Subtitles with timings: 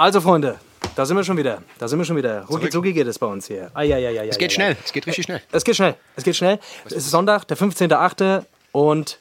[0.00, 0.58] Also, Freunde,
[0.96, 1.62] da sind wir schon wieder.
[1.78, 2.44] Da sind wir schon wieder.
[2.46, 3.70] Rucki zucki geht es bei uns hier.
[3.74, 4.28] Eieieiei.
[4.28, 5.42] Es geht schnell, es geht richtig schnell.
[5.52, 5.94] Es geht schnell.
[6.16, 6.58] Es geht schnell.
[6.86, 8.44] Es ist Sonntag, der 15.8.
[8.72, 9.18] und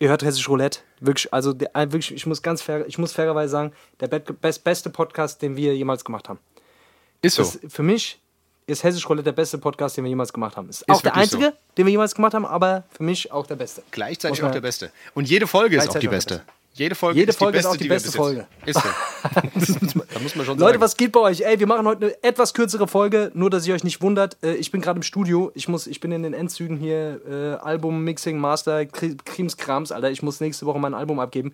[0.00, 0.80] ihr hört Hessisch Roulette.
[1.00, 4.64] Wirklich, also äh, wirklich, ich muss ganz fair, ich muss fairerweise sagen, der be- best,
[4.64, 6.38] beste Podcast, den wir jemals gemacht haben.
[7.22, 7.42] Ist so.
[7.44, 8.20] Das, für mich
[8.66, 10.68] ist Hessisch Roulette der beste Podcast, den wir jemals gemacht haben.
[10.68, 13.82] Ist, auch der einzige, den wir jemals gemacht haben, aber für mich auch der beste.
[13.92, 14.92] Gleichzeitig auch der Beste.
[15.14, 16.42] Und jede Folge ist auch die der beste.
[16.78, 18.18] Jede Folge Jede ist Folge die ist beste, auch die wir beste
[18.64, 18.76] jetzt-
[19.66, 20.00] Ist so.
[20.14, 20.80] da muss man schon Leute, sagen.
[20.80, 21.40] was geht bei euch?
[21.42, 24.36] Ey, wir machen heute eine etwas kürzere Folge, nur dass ihr euch nicht wundert.
[24.42, 25.50] Äh, ich bin gerade im Studio.
[25.54, 27.20] Ich muss, ich bin in den Endzügen hier.
[27.28, 30.10] Äh, Album, Mixing, Master, Kri- Krimskrams, Alter.
[30.10, 31.52] Ich muss nächste Woche mein Album abgeben.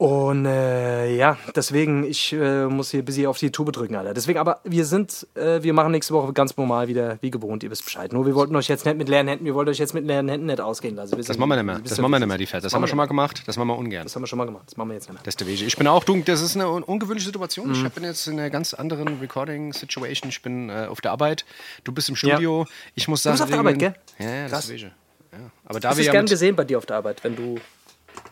[0.00, 4.14] Und äh, ja, deswegen, ich äh, muss hier ein bisschen auf die Tube drücken, Alter.
[4.14, 7.70] Deswegen, aber wir sind, äh, wir machen nächste Woche ganz normal wieder, wie gewohnt, ihr
[7.70, 8.10] wisst Bescheid.
[8.10, 10.26] Nur wir wollten euch jetzt nicht mit leeren Händen, wir wollten euch jetzt mit leeren
[10.30, 11.18] Händen nicht ausgehen lassen.
[11.18, 11.80] Das machen wir nicht mehr.
[11.80, 12.64] Das machen wir nicht mehr, die Fett.
[12.64, 13.42] Das haben wir schon mal gemacht.
[13.44, 14.04] Das machen wir ungern.
[14.04, 15.22] Das haben wir schon mal gemacht, das machen wir jetzt nicht mehr.
[15.22, 15.48] Das ist der.
[15.48, 17.68] Ich bin auch, du, das ist eine un ungewöhnliche Situation.
[17.68, 17.84] Mhm.
[17.84, 20.30] Ich bin jetzt in einer ganz anderen Recording-Situation.
[20.30, 21.44] Ich bin äh, auf der Arbeit.
[21.84, 22.66] Du bist im Studio.
[22.94, 23.34] Ich muss sagen.
[23.34, 23.94] bist auf der Arbeit, gell?
[24.18, 24.92] Ja, ja, das ist der Wege.
[25.32, 25.38] Ja.
[25.66, 27.56] Aber da Das wir ist ja gern gesehen bei dir auf der Arbeit, wenn du.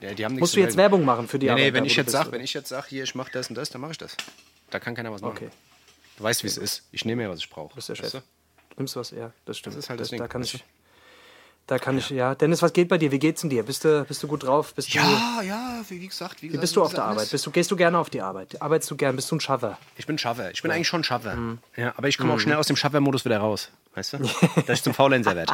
[0.00, 0.78] Ja, die haben nichts Musst du jetzt melden.
[0.78, 1.64] Werbung machen für die Nee, Arbeit?
[1.64, 2.38] nee, wenn ich jetzt bist, sage, oder?
[2.38, 4.16] wenn ich jetzt sage, hier, ich mache das und das, dann mache ich das.
[4.70, 5.32] Da kann keiner was machen.
[5.36, 5.48] Okay.
[6.18, 6.82] Du weißt, wie es ist.
[6.92, 7.74] Ich nehme ja, was ich brauche.
[7.74, 8.12] Das ist der Chef.
[8.12, 8.18] du?
[8.18, 8.24] Du
[8.78, 9.76] nimmst was, ja, das stimmt.
[9.76, 10.64] Das ist halt das Ding, Da kann ich.
[11.66, 12.34] Da kann ich, ja.
[12.34, 13.12] Dennis, was geht bei dir?
[13.12, 13.62] Wie geht's denn dir?
[13.62, 14.72] Bist du, bist du gut drauf?
[14.72, 16.40] Bist du, Ja, ja, wie, wie gesagt.
[16.40, 17.30] Wie, wie gesagt, bist du auf der Arbeit?
[17.30, 18.60] Bist du, gehst du gerne auf die Arbeit?
[18.62, 19.16] Arbeitest du gern?
[19.16, 19.76] Bist du ein Schaffer?
[19.98, 20.50] Ich bin Schaffer.
[20.50, 21.36] Ich bin eigentlich schon Schaffer.
[21.36, 21.58] Mhm.
[21.76, 23.70] Ja, aber ich komme auch schnell aus dem Schaffer-Modus wieder raus.
[23.94, 24.18] Weißt du?
[24.66, 25.52] Dass ich zum Faulenzer werde.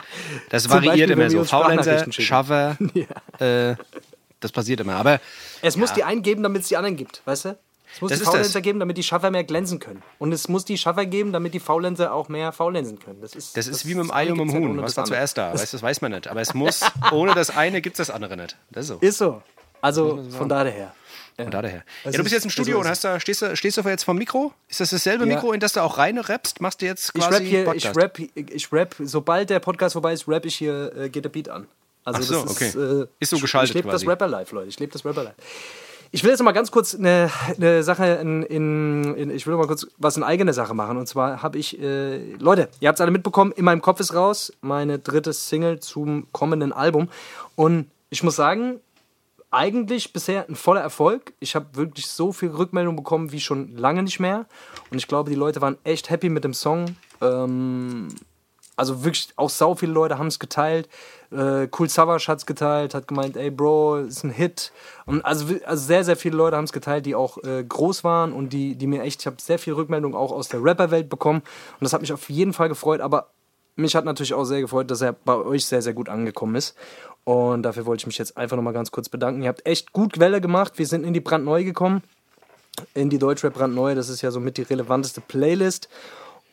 [0.50, 1.42] Das variiert immer so.
[1.42, 2.06] Faulenzer.
[2.12, 2.78] Schaffer.
[3.40, 3.74] äh,
[4.44, 4.94] das passiert immer.
[4.96, 5.20] Aber
[5.62, 7.58] Es muss die einen geben, damit es die anderen gibt, weißt du?
[7.94, 8.34] Es muss Das die das.
[8.34, 10.02] Faulenzer geben, damit die Schaffer mehr glänzen können.
[10.18, 13.20] Und es muss die Schaffer geben, damit die Faulenzer auch mehr faulenzen können.
[13.20, 14.76] Das ist, das ist wie mit dem Ei und mit dem Huhn.
[14.82, 15.52] Was das war zuerst da?
[15.54, 16.26] Weißt, das weiß man nicht.
[16.26, 16.80] Aber es muss,
[17.12, 18.56] ohne das eine gibt es das andere nicht.
[18.70, 18.98] Das ist so.
[19.00, 19.42] Ist so.
[19.80, 20.92] Also von daher.
[21.36, 21.84] Von da daher.
[22.04, 24.04] Ja, du bist ist- jetzt im Studio und hast da, stehst, du, stehst du jetzt
[24.04, 24.52] vom Mikro?
[24.68, 25.34] Ist das dasselbe Ja.
[25.34, 26.60] Mikro, in das du auch rein rappst?
[26.60, 27.96] Machst du jetzt Ich quasi rap hier, ich Podcast?
[27.96, 31.48] rap, ich rap, sobald der Podcast vorbei ist, rap ich hier, äh, geht der Beat
[31.48, 31.66] an.
[32.04, 32.68] Also so, das okay.
[32.68, 34.10] ist, äh, Ist so geschaltet Ich lebe das quasi.
[34.10, 34.68] Rapper Life, Leute.
[34.68, 35.36] Ich lebe das Rapper Life.
[36.10, 39.66] Ich will jetzt mal ganz kurz eine, eine Sache in, in, in, ich will mal
[39.66, 40.96] kurz was in eigene Sache machen.
[40.96, 44.14] Und zwar habe ich, äh, Leute, ihr habt es alle mitbekommen, in meinem Kopf ist
[44.14, 47.08] raus, meine dritte Single zum kommenden Album.
[47.56, 48.78] Und ich muss sagen,
[49.50, 51.32] eigentlich bisher ein voller Erfolg.
[51.40, 54.46] Ich habe wirklich so viel Rückmeldung bekommen wie schon lange nicht mehr.
[54.90, 56.96] Und ich glaube, die Leute waren echt happy mit dem Song.
[57.22, 58.08] Ähm,
[58.76, 60.88] also wirklich auch sau viele Leute haben es geteilt.
[61.30, 64.72] Äh, cool Savage hat es geteilt, hat gemeint, ey Bro, ist ein Hit.
[65.06, 68.32] Und also, also sehr, sehr viele Leute haben es geteilt, die auch äh, groß waren
[68.32, 71.40] und die, die mir echt, ich habe sehr viel Rückmeldung auch aus der Rapper-Welt bekommen.
[71.40, 73.30] Und das hat mich auf jeden Fall gefreut, aber
[73.76, 76.76] mich hat natürlich auch sehr gefreut, dass er bei euch sehr, sehr gut angekommen ist.
[77.24, 79.42] Und dafür wollte ich mich jetzt einfach nochmal ganz kurz bedanken.
[79.42, 80.74] Ihr habt echt gut Welle gemacht.
[80.76, 82.02] Wir sind in die Brandneu gekommen.
[82.92, 83.94] In die Deutschrap Brandneu.
[83.94, 85.88] Das ist ja somit die relevanteste Playlist.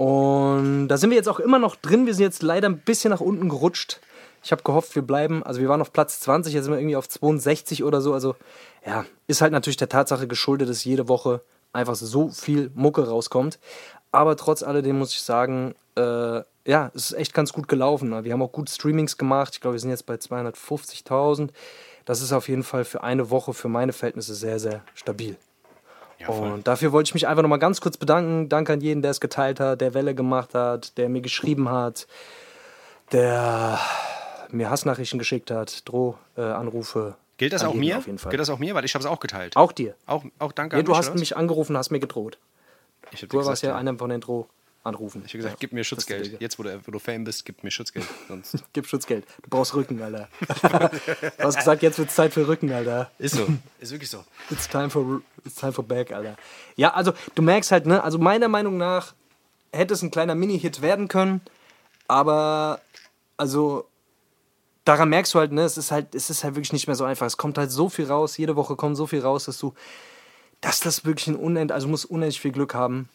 [0.01, 2.07] Und da sind wir jetzt auch immer noch drin.
[2.07, 4.01] Wir sind jetzt leider ein bisschen nach unten gerutscht.
[4.43, 5.43] Ich habe gehofft, wir bleiben.
[5.43, 8.11] Also wir waren auf Platz 20, jetzt sind wir irgendwie auf 62 oder so.
[8.11, 8.35] Also
[8.83, 11.41] ja, ist halt natürlich der Tatsache geschuldet, dass jede Woche
[11.71, 13.59] einfach so viel Mucke rauskommt.
[14.11, 18.23] Aber trotz alledem muss ich sagen, äh, ja, es ist echt ganz gut gelaufen.
[18.23, 19.53] Wir haben auch gut Streamings gemacht.
[19.53, 21.49] Ich glaube, wir sind jetzt bei 250.000.
[22.05, 25.37] Das ist auf jeden Fall für eine Woche für meine Verhältnisse sehr, sehr stabil.
[26.21, 26.29] Ja.
[26.29, 28.49] Und dafür wollte ich mich einfach nochmal ganz kurz bedanken.
[28.49, 32.07] Danke an jeden, der es geteilt hat, der Welle gemacht hat, der mir geschrieben hat,
[33.11, 33.79] der
[34.49, 37.15] mir Hassnachrichten geschickt hat, Drohanrufe.
[37.37, 37.97] Gilt das auch mir?
[37.97, 38.29] Auf jeden Fall.
[38.29, 38.75] Gilt das auch mir?
[38.75, 39.57] Weil ich habe es auch geteilt.
[39.57, 39.95] Auch dir.
[40.05, 42.37] Auch, auch danke Ja, an du mich, hast mich angerufen, hast mir gedroht.
[43.29, 44.21] Du warst ja einer von den
[44.83, 45.23] Drohanrufen.
[45.25, 46.41] Ich habe gesagt, gib mir Schutzgeld.
[46.41, 48.05] Jetzt, wo du, wo du Fame bist, gib mir Schutzgeld.
[48.27, 49.25] Sonst Gib Schutzgeld.
[49.43, 50.27] Du brauchst Rücken, Alter.
[50.39, 53.11] du hast gesagt, jetzt wird's Zeit für Rücken, Alter.
[53.19, 53.47] ist so.
[53.79, 54.23] Ist wirklich so.
[54.49, 56.35] It's time for it's time for back, Alter.
[56.75, 59.13] Ja, also du merkst halt, ne, also meiner Meinung nach
[59.71, 61.41] hätte es ein kleiner Mini-Hit werden können,
[62.07, 62.81] aber
[63.37, 63.87] also
[64.85, 67.03] daran merkst du halt, ne, es ist halt, es ist halt wirklich nicht mehr so
[67.05, 67.25] einfach.
[67.25, 69.73] Es kommt halt so viel raus, jede Woche kommt so viel raus, dass du,
[70.59, 73.09] dass das wirklich ein unend, also du musst unendlich viel Glück haben,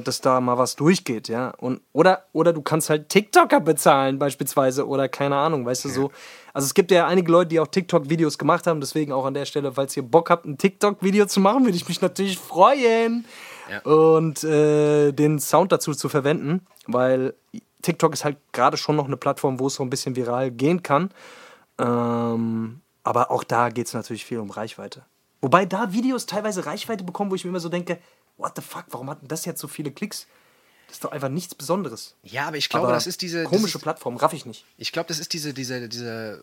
[0.00, 1.50] dass da mal was durchgeht, ja.
[1.58, 6.10] Und oder oder du kannst halt TikToker bezahlen beispielsweise oder keine Ahnung, weißt du so.
[6.54, 9.44] Also es gibt ja einige Leute, die auch TikTok-Videos gemacht haben, deswegen auch an der
[9.44, 13.24] Stelle, falls ihr Bock habt, ein TikTok-Video zu machen, würde ich mich natürlich freuen
[13.70, 13.80] Ja.
[13.90, 17.34] und äh, den Sound dazu zu verwenden, weil
[17.82, 20.82] TikTok ist halt gerade schon noch eine Plattform, wo es so ein bisschen viral gehen
[20.84, 21.10] kann.
[21.78, 25.04] Ähm, aber auch da geht es natürlich viel um Reichweite.
[25.40, 27.98] Wobei da Videos teilweise Reichweite bekommen, wo ich mir immer so denke,
[28.36, 30.26] what the fuck, warum hat denn das jetzt so viele Klicks?
[30.86, 32.16] Das ist doch einfach nichts Besonderes.
[32.22, 33.44] Ja, aber ich glaube, Aber das ist diese.
[33.44, 34.66] komische ist, Plattform, raff ich nicht.
[34.76, 36.42] Ich glaube, das ist diese, diese, diese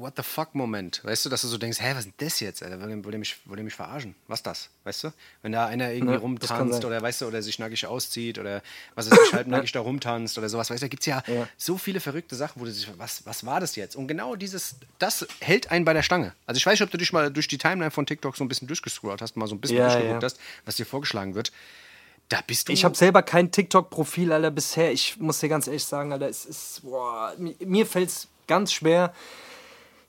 [0.00, 1.00] What the fuck Moment.
[1.02, 2.62] Weißt du, dass du so denkst, hä, was ist denn das jetzt?
[2.62, 2.80] Alter?
[2.80, 4.14] Wollt ihr, mich, wollt ihr mich verarschen?
[4.28, 4.68] Was das?
[4.84, 5.12] Weißt du?
[5.42, 8.62] Wenn da einer irgendwie Ja, rumtanzt oder weißt du, oder sich nackig auszieht oder
[8.94, 11.48] was weiß ich, halbnackig da rumtanzt oder sowas, weißt du, da gibt es ja, Ja.
[11.56, 13.96] so viele verrückte Sachen, wo du sich, was, was war das jetzt?
[13.96, 16.32] Und genau dieses, das hält einen bei der Stange.
[16.46, 18.48] Also ich weiß nicht, ob du dich mal durch die Timeline von TikTok so ein
[18.48, 21.50] bisschen durchgescrollt hast, mal so ein bisschen Ja, durchgeguckt hast, was dir vorgeschlagen wird.
[22.28, 22.72] Da bist du.
[22.72, 24.92] Ich habe selber kein TikTok-Profil, Alter, bisher.
[24.92, 28.72] Ich muss dir ganz ehrlich sagen, Alter, es ist, boah, mir, mir fällt es ganz
[28.72, 29.12] schwer.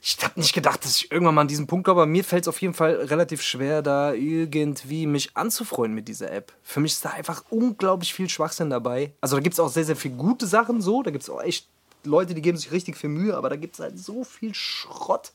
[0.02, 2.44] Ich habe nicht gedacht, dass ich irgendwann mal an diesem Punkt komme, aber mir fällt
[2.44, 6.54] es auf jeden Fall relativ schwer, da irgendwie mich anzufreunden mit dieser App.
[6.64, 9.12] Für mich ist da einfach unglaublich viel Schwachsinn dabei.
[9.20, 11.04] Also da gibt es auch sehr, sehr viele gute Sachen so.
[11.04, 11.68] Da gibt es auch echt
[12.06, 15.34] Leute, die geben sich richtig viel Mühe, aber da gibt es halt so viel Schrott.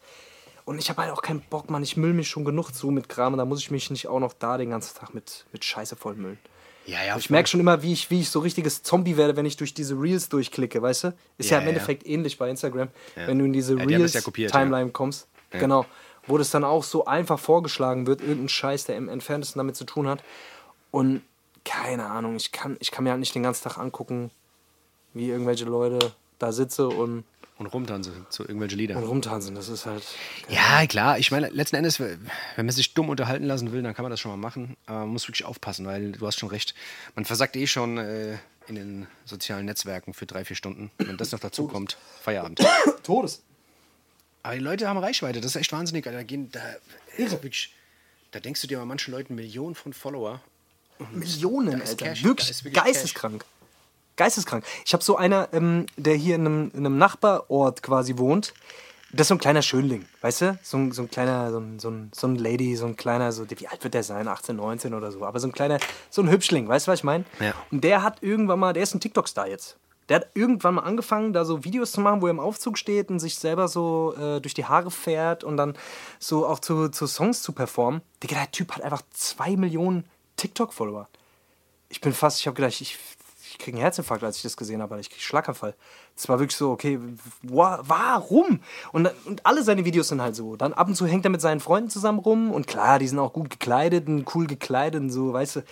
[0.64, 1.82] Und ich habe halt auch keinen Bock, Mann.
[1.82, 3.34] Ich müll mich schon genug zu mit Kram.
[3.34, 5.94] und Da muss ich mich nicht auch noch da den ganzen Tag mit, mit Scheiße
[5.94, 6.38] vollmüllen.
[6.86, 9.46] Ja, ja, Ich merke schon immer, wie ich, wie ich so richtiges Zombie werde, wenn
[9.46, 11.14] ich durch diese Reels durchklicke, weißt du?
[11.38, 11.68] Ist ja, Ja, im.
[11.68, 13.76] Endeffekt ähnlich bei Instagram, wenn du in diese.
[13.76, 15.26] Reels-Timeline kommst.
[15.50, 15.86] Genau.
[16.26, 19.84] Wo das dann auch so einfach vorgeschlagen wird, irgendein Scheiß, der im entferntesten damit zu
[19.84, 20.22] tun hat.
[20.90, 21.22] Und
[21.64, 24.30] keine Ahnung, ich kann, ich kann mir halt nicht den ganzen Tag angucken,
[25.12, 27.24] wie irgendwelche Leute da sitze und,
[27.64, 28.98] Und rumtanzen zu irgendwelchen Liedern.
[28.98, 29.54] und rumtanzen.
[29.54, 30.04] Das ist halt.
[30.48, 31.18] Ja, klar.
[31.18, 32.18] Ich meine, letzten Endes, wenn
[32.56, 34.76] man sich dumm unterhalten lassen will, dann kann man das schon mal machen.
[34.86, 36.74] Aber man muss wirklich aufpassen, weil du hast schon recht.
[37.14, 40.90] Man versagt eh schon äh, in den sozialen Netzwerken für drei, vier Stunden.
[40.98, 42.60] Wenn das noch dazu kommt, Feierabend.
[43.02, 43.42] Todes.
[44.42, 46.06] Aber die Leute haben Reichweite, das ist echt wahnsinnig.
[46.06, 46.18] Alter.
[46.18, 46.60] Da, gehen, da,
[47.16, 47.74] wirklich,
[48.30, 50.40] da denkst du dir bei manchen Leuten Millionen von Follower.
[51.12, 51.96] Millionen, Alter.
[51.96, 53.44] Cash, wirklich, wirklich geisteskrank.
[54.16, 54.64] Geisteskrank.
[54.84, 58.54] Ich habe so einer, ähm, der hier in einem, in einem Nachbarort quasi wohnt.
[59.12, 60.58] Das ist so ein kleiner Schönling, weißt du?
[60.62, 63.30] So ein, so ein kleiner, so ein, so, ein, so ein Lady, so ein kleiner,
[63.30, 64.26] so, wie alt wird der sein?
[64.26, 65.24] 18, 19 oder so.
[65.24, 65.78] Aber so ein kleiner,
[66.10, 67.24] so ein Hübschling, weißt du, was ich meine?
[67.38, 67.54] Ja.
[67.70, 69.76] Und der hat irgendwann mal, der ist ein TikTok-Star jetzt.
[70.08, 73.08] Der hat irgendwann mal angefangen, da so Videos zu machen, wo er im Aufzug steht
[73.08, 75.76] und sich selber so äh, durch die Haare fährt und dann
[76.18, 78.02] so auch zu, zu Songs zu performen.
[78.22, 80.04] Digga, der Typ hat einfach zwei Millionen
[80.36, 81.08] TikTok-Follower.
[81.88, 82.98] Ich bin fast, ich habe gedacht, ich,
[83.54, 85.76] ich kriege einen Herzinfarkt, als ich das gesehen habe, ich kriege Schlaganfall.
[86.16, 86.98] Das war wirklich so, okay,
[87.42, 88.58] wa warum?
[88.90, 90.56] Und, und alle seine Videos sind halt so.
[90.56, 93.20] Dann ab und zu hängt er mit seinen Freunden zusammen rum und klar, die sind
[93.20, 95.64] auch gut gekleidet und cool gekleidet und so, weißt du.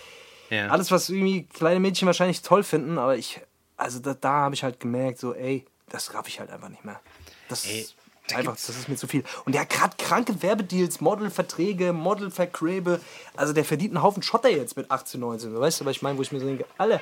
[0.49, 0.69] Ja.
[0.69, 3.41] Alles, was irgendwie kleine Mädchen wahrscheinlich toll finden, aber ich,
[3.75, 6.85] also da, da habe ich halt gemerkt, so, ey, das raff ich halt einfach nicht
[6.85, 7.01] mehr.
[7.49, 7.95] Das Ey, ist
[8.27, 9.23] da einfach, das ist mir zu viel.
[9.43, 13.01] Und der hat gerade kranke Werbedeals, Modelverträge, Modelverkräbe.
[13.35, 15.59] Also der verdient einen Haufen Schotter jetzt mit 18, 19.
[15.59, 17.01] Weißt du, was ich meine, wo ich mir so denke, alle.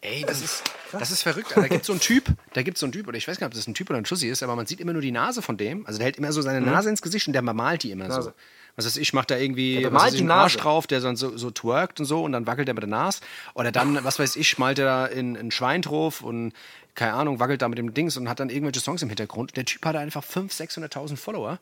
[0.00, 0.62] Ey, das ist,
[0.92, 1.52] das ist verrückt.
[1.56, 3.56] Da gibt so einen Typ, da gibt so einen Typ, oder ich weiß gar nicht,
[3.56, 5.42] ob das ein Typ oder ein Schussi ist, aber man sieht immer nur die Nase
[5.42, 5.84] von dem.
[5.86, 8.10] Also der hält immer so seine Nase ins Gesicht und der malt die immer so.
[8.10, 8.16] Mhm.
[8.16, 8.34] Nase.
[8.76, 11.36] Was weiß ich, macht da irgendwie der was ich, einen Arsch drauf, der dann so,
[11.36, 13.22] so twerkt und so und dann wackelt er mit der Nase.
[13.54, 16.52] Oder dann, was weiß ich, malt er da in ein Schwein drauf und
[16.94, 19.56] keine Ahnung, wackelt da mit dem Dings und hat dann irgendwelche Songs im Hintergrund.
[19.56, 21.58] Der Typ hat einfach 500.000, 600.000 Follower.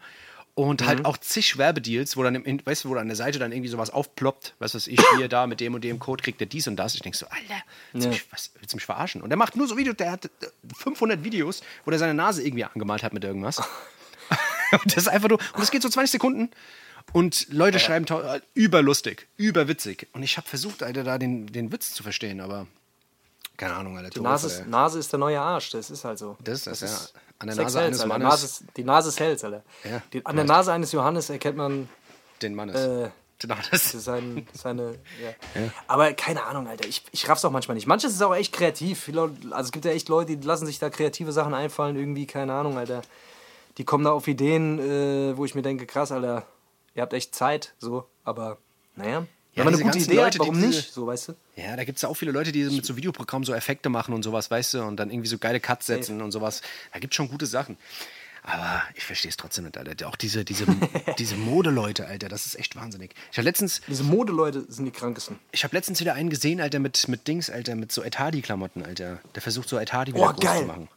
[0.57, 0.87] Und Mhm.
[0.87, 3.53] halt auch zig Werbedeals, wo dann, im, weißt du, wo dann an der Seite dann
[3.53, 6.47] irgendwie sowas aufploppt, was weiß ich, hier, da, mit dem und dem Code kriegt er
[6.47, 6.95] dies und das.
[6.95, 7.63] Ich denke so, Alter,
[7.93, 8.11] willst, Ja.
[8.11, 9.21] mich, was, willst du mich verarschen?
[9.21, 10.29] Und der macht nur so Videos, der hat äh,
[10.79, 13.59] 500 Videos, wo der seine Nase irgendwie angemalt hat mit irgendwas.
[14.73, 16.51] und das ist einfach nur, und das geht so 20 Sekunden.
[17.13, 20.09] Und Leute schreiben tau- äh, überlustig, überwitzig.
[20.15, 22.67] Und ich habe versucht, Alter, da den, den Witz zu verstehen, aber
[23.59, 24.09] keine Ahnung, Alter.
[24.11, 26.37] Die Nase ist, Nase ist der neue Arsch, das ist halt so.
[26.43, 27.21] Das ist das, ja.
[27.39, 28.07] An der Sex Nase eines.
[28.07, 28.25] Mannes.
[28.29, 29.63] Nase ist, die Nase ist hell, Alter.
[29.85, 31.89] Ja, Die, an der Nase eines Johannes erkennt man
[32.43, 32.77] den Mannes.
[32.77, 33.93] äh, genau, das.
[33.93, 34.93] sein, seine.
[35.23, 35.61] Ja.
[35.87, 36.87] Aber keine Ahnung, Alter.
[36.89, 37.87] Ich, ich raff's auch manchmal nicht.
[37.87, 39.09] Manches ist auch echt kreativ.
[39.15, 42.53] Also es gibt ja echt Leute, die lassen sich da kreative Sachen einfallen, irgendwie, keine
[42.55, 43.03] Ahnung, Alter.
[43.79, 46.47] Die kommen da auf Ideen, äh, wo ich mir denke, krass, Alter,
[46.95, 48.57] ihr habt echt Zeit, so, aber
[48.95, 49.27] naja.
[49.53, 50.93] Ja, Wenn man eine gute Idee Leute, hat, warum diese- nicht?
[50.93, 51.33] So, weißt du?
[51.57, 54.23] Ja, da gibt es auch viele Leute, die mit so Videoprogrammen so Effekte machen und
[54.23, 56.61] sowas, weißt du, und dann irgendwie so geile Cuts setzen und sowas.
[56.93, 57.79] Da gibt es schon gute Sachen.
[58.43, 60.07] Aber ich verstehe es trotzdem nicht, Alter.
[60.07, 60.67] Auch diese, diese,
[61.19, 63.13] diese Modeleute, Alter, das ist echt wahnsinnig.
[63.33, 65.39] Ich habe letztens, Diese Modeleute sind die krankesten.
[65.51, 69.19] ich hab letztens wieder einen gesehen, Alter, mit, mit Dings, Alter, mit so Etadi-Klamotten, Alter.
[69.35, 70.61] Der versucht so Etadi wieder Boah, groß geil.
[70.61, 70.89] zu machen.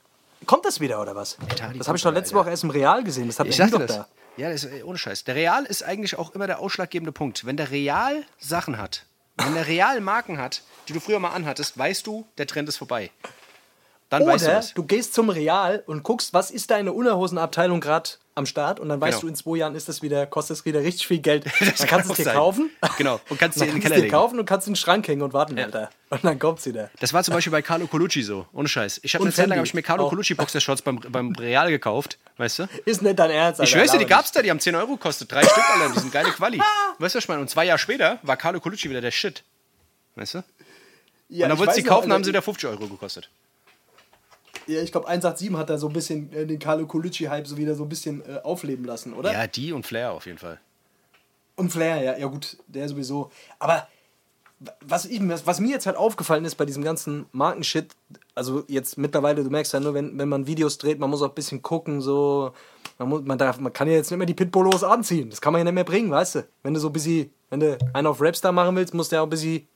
[0.46, 1.38] Kommt das wieder oder was?
[1.50, 3.28] Etadi das habe ich doch letzte wieder, Woche erst im Real gesehen.
[3.28, 3.96] Das hat Ich dachte das.
[3.96, 4.08] da.
[4.38, 5.24] Ja, das ist ohne Scheiß.
[5.24, 7.46] Der Real ist eigentlich auch immer der ausschlaggebende Punkt.
[7.46, 9.06] Wenn der Real Sachen hat,
[9.40, 12.78] wenn der Real Marken hat, die du früher mal anhattest, weißt du, der Trend ist
[12.78, 13.12] vorbei.
[14.10, 14.74] Dann weißt du Oder das.
[14.74, 19.00] du gehst zum Real und guckst, was ist deine Unterhosenabteilung gerade am Start und dann
[19.00, 19.22] weißt Genau.
[19.22, 21.46] du, in zwei Jahren ist das wieder, kostet es wieder richtig viel Geld.
[21.60, 22.36] Das dann kann kannst du es dir sein.
[22.36, 22.72] kaufen.
[22.98, 23.20] Genau.
[23.30, 24.10] Und kannst dir in den Keller legen.
[24.10, 25.90] kaufen und kannst in den Schrank hängen und warten, Alter.
[26.10, 26.90] Und dann kommt's wieder.
[27.00, 28.48] Das war zum Beispiel bei Carlo Colucci so.
[28.54, 29.02] Ohne Scheiß.
[29.04, 30.10] Ich habe eine Zeit lang hab ich mir Carlo auch.
[30.10, 32.18] Colucci Boxershorts beim, beim Real gekauft.
[32.38, 32.68] Weißt du?
[32.86, 33.70] Ist nicht dein Ernst, Alter.
[33.70, 35.32] Ich dir, die Laber gab's da, die haben 10 Euro gekostet.
[35.32, 35.94] Drei Stück, Alter.
[35.94, 36.58] Die sind geile Quali.
[36.98, 37.42] Weißt du, was ich meine?
[37.42, 39.44] Und zwei Jahre später war Carlo Colucci wieder der Shit.
[40.16, 40.44] Weißt du?
[41.30, 42.88] Ja, Und dann ich wolltest du weiß noch, kaufen, Alter, haben sie wieder 50 Euro
[42.88, 43.30] gekostet.
[44.70, 47.74] Ja, ich glaube 187 hat da so ein bisschen äh, den Carlo Colucci-Hype so wieder
[47.74, 49.34] so ein bisschen äh, aufleben lassen, oder?
[49.34, 50.60] Ja, die und Flair auf jeden Fall.
[51.56, 53.32] Und Flair, ja, ja gut, der sowieso.
[53.58, 53.88] Aber
[54.82, 57.96] was, ich, was mir jetzt halt aufgefallen ist bei diesem ganzen Markenshit,
[58.36, 61.30] also jetzt mittlerweile, du merkst ja nur, wenn, wenn man Videos dreht, man muss auch
[61.30, 62.54] ein bisschen gucken, so,
[62.98, 65.54] man, muss, man, darf, man kann ja jetzt nicht mehr die Pitbullos anziehen, das kann
[65.54, 66.48] man ja nicht mehr bringen, weißt du?
[66.62, 69.22] Wenn du so ein bisschen, wenn du einen auf Rapstar machen willst, musst du ja
[69.22, 69.68] auch ein bisschen,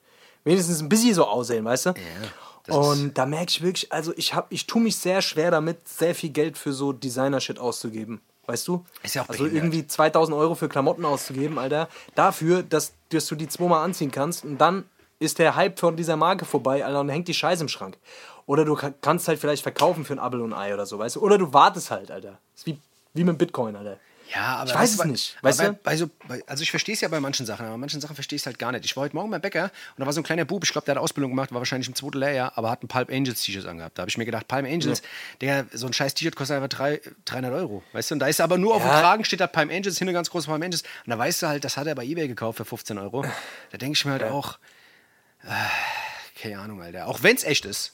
[0.43, 1.89] wenigstens ein bisschen so aussehen, weißt du?
[1.91, 2.29] Ja,
[2.65, 5.87] das Und da merke ich wirklich, also ich, hab, ich tue mich sehr schwer damit,
[5.87, 8.21] sehr viel Geld für so Designer-Shit auszugeben.
[8.45, 8.83] Weißt du?
[9.03, 9.63] Ist ja auch also behindert.
[9.73, 11.87] irgendwie 2000 Euro für Klamotten auszugeben, Alter.
[12.15, 14.83] Dafür, dass, dass du die zweimal anziehen kannst und dann
[15.19, 17.97] ist der Hype von dieser Marke vorbei, Alter, und hängt die Scheiße im Schrank.
[18.45, 20.99] Oder du ka- kannst halt vielleicht verkaufen für ein Apfel und ein Ei oder so,
[20.99, 21.21] weißt du?
[21.21, 22.39] Oder du wartest halt, Alter.
[22.53, 22.77] ist wie,
[23.13, 23.97] wie mit Bitcoin, Alter.
[24.33, 25.73] Ja, aber Ich weiß es bei- nicht, weißt bei, du?
[25.83, 28.15] Bei so, bei, also ich verstehe es ja bei manchen Sachen, aber bei manchen Sachen
[28.15, 28.83] verstehe ich es halt gar nicht.
[28.85, 30.85] Ich war heute Morgen beim Bäcker und da war so ein kleiner Bub, ich glaube,
[30.85, 33.65] der hat Ausbildung gemacht, war wahrscheinlich im zweiten Lehrjahr, aber hat ein Palm Angels T-Shirt
[33.67, 33.97] angehabt.
[33.97, 35.01] Da habe ich mir gedacht, Palm Angels,
[35.41, 37.83] der, so ein scheiß T-Shirt kostet einfach drei, 300 Euro.
[37.91, 39.01] Weißt du, und da ist aber nur auf dem Ja.
[39.01, 40.81] Kragen steht da Palm Angels, hinten ganz groß Palm Angels.
[41.05, 43.23] Und da weißt du halt, das hat er bei Ebay gekauft für 15 Euro.
[43.71, 44.57] Da denke ich mir halt auch,
[45.43, 45.47] äh,
[46.41, 47.07] keine Ahnung, Alter.
[47.07, 47.91] Auch wenn es echt ist,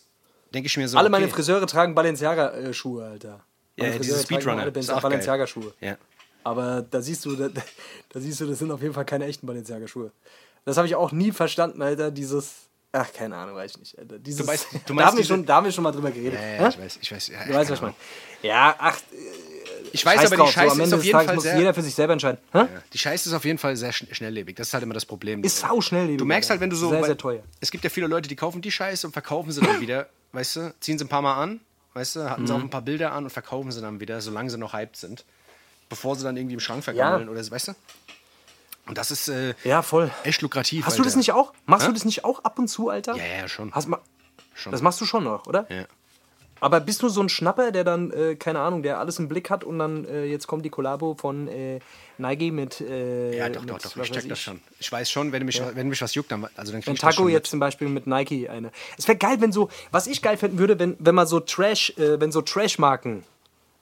[0.54, 0.98] denke ich mir so.
[0.98, 1.34] Alle meine okay.
[1.34, 3.42] Friseure tragen Balenciaga-Schuhe, Alter.
[3.78, 4.62] Meine Ja, Friseure tragen Speedrunner.
[4.64, 4.72] alle.
[5.02, 5.74] Balenciaga-Schuhe.
[5.82, 5.98] Ja.
[6.50, 9.46] Aber da siehst du, da, da siehst du, das sind auf jeden Fall keine echten
[9.46, 10.12] Balenciaga-Schuhe.
[10.66, 12.54] Das habe ich auch nie verstanden, Alter, dieses.
[12.92, 14.00] Ach, keine Ahnung, weiß ich nicht.
[14.00, 14.18] Alter.
[14.18, 16.40] Dieses, weißt- du da, meinst haben wir schon, da haben wir schon mal drüber geredet.
[16.40, 17.28] Ja, ja, ich weiß, ich weiß.
[17.28, 17.96] Ja, Du weißt, was ich meine.
[18.42, 18.98] Ja, ach,
[19.92, 21.58] Ich weiß scheiß aber, die Scheiße so, ist auf jeden Tages Fall muss sehr.
[21.58, 22.40] jeder für sich selber entscheiden.
[22.54, 24.56] Ja, Die Scheiße ist auf jeden Fall sehr schn- schnelllebig.
[24.56, 25.44] Das ist halt immer das Problem.
[25.44, 26.90] Ist sau schnelllebig, Du merkst halt, wenn du so.
[26.90, 27.44] Sehr, sehr teuer.
[27.60, 30.10] Es gibt ja viele Leute, die kaufen die Scheiße und verkaufen sie dann wieder.
[30.32, 31.60] Weißt du, ziehen sie ein paar Mal an,
[31.94, 32.60] weißt du, hatten sie Mhm.
[32.60, 35.26] auch ein paar Bilder an und verkaufen sie dann wieder, solange sie noch hyped sind.
[35.90, 37.74] Bevor sie dann irgendwie im Schrank vergammeln oder so, weißt du?
[38.88, 40.10] Und das ist äh, Ja, voll.
[40.24, 40.86] echt lukrativ.
[40.86, 41.18] Hast du das Alter.
[41.20, 41.54] nicht auch?
[41.66, 41.90] Machst Hä?
[41.90, 43.16] du das nicht auch ab und zu, Alter?
[43.16, 43.72] Ja, ja, schon.
[43.74, 44.00] Hast ma
[44.56, 44.72] schon.
[44.72, 45.66] Das machst du schon noch, oder?
[45.70, 45.86] ja.
[46.62, 49.50] Aber bist du so ein Schnapper, der dann, äh, keine Ahnung, der alles im Blick
[49.50, 51.80] hat und dann äh, jetzt kommt die Kollabo von äh,
[52.18, 52.82] Nike mit.
[52.82, 53.96] Äh, ja, doch, mit, doch, doch.
[53.96, 54.60] Ich check weiß das schon.
[54.78, 57.00] Ich weiß schon, wenn mich, wenn mich was juckt, dann, also dann krieg Wenn ich
[57.00, 58.72] Taco jetzt zum Beispiel mit Nike eine.
[58.98, 61.92] Es wäre geil, wenn so, was ich geil finden würde, wenn, wenn man so Trash,
[61.98, 63.24] äh, wenn so Trash-Marken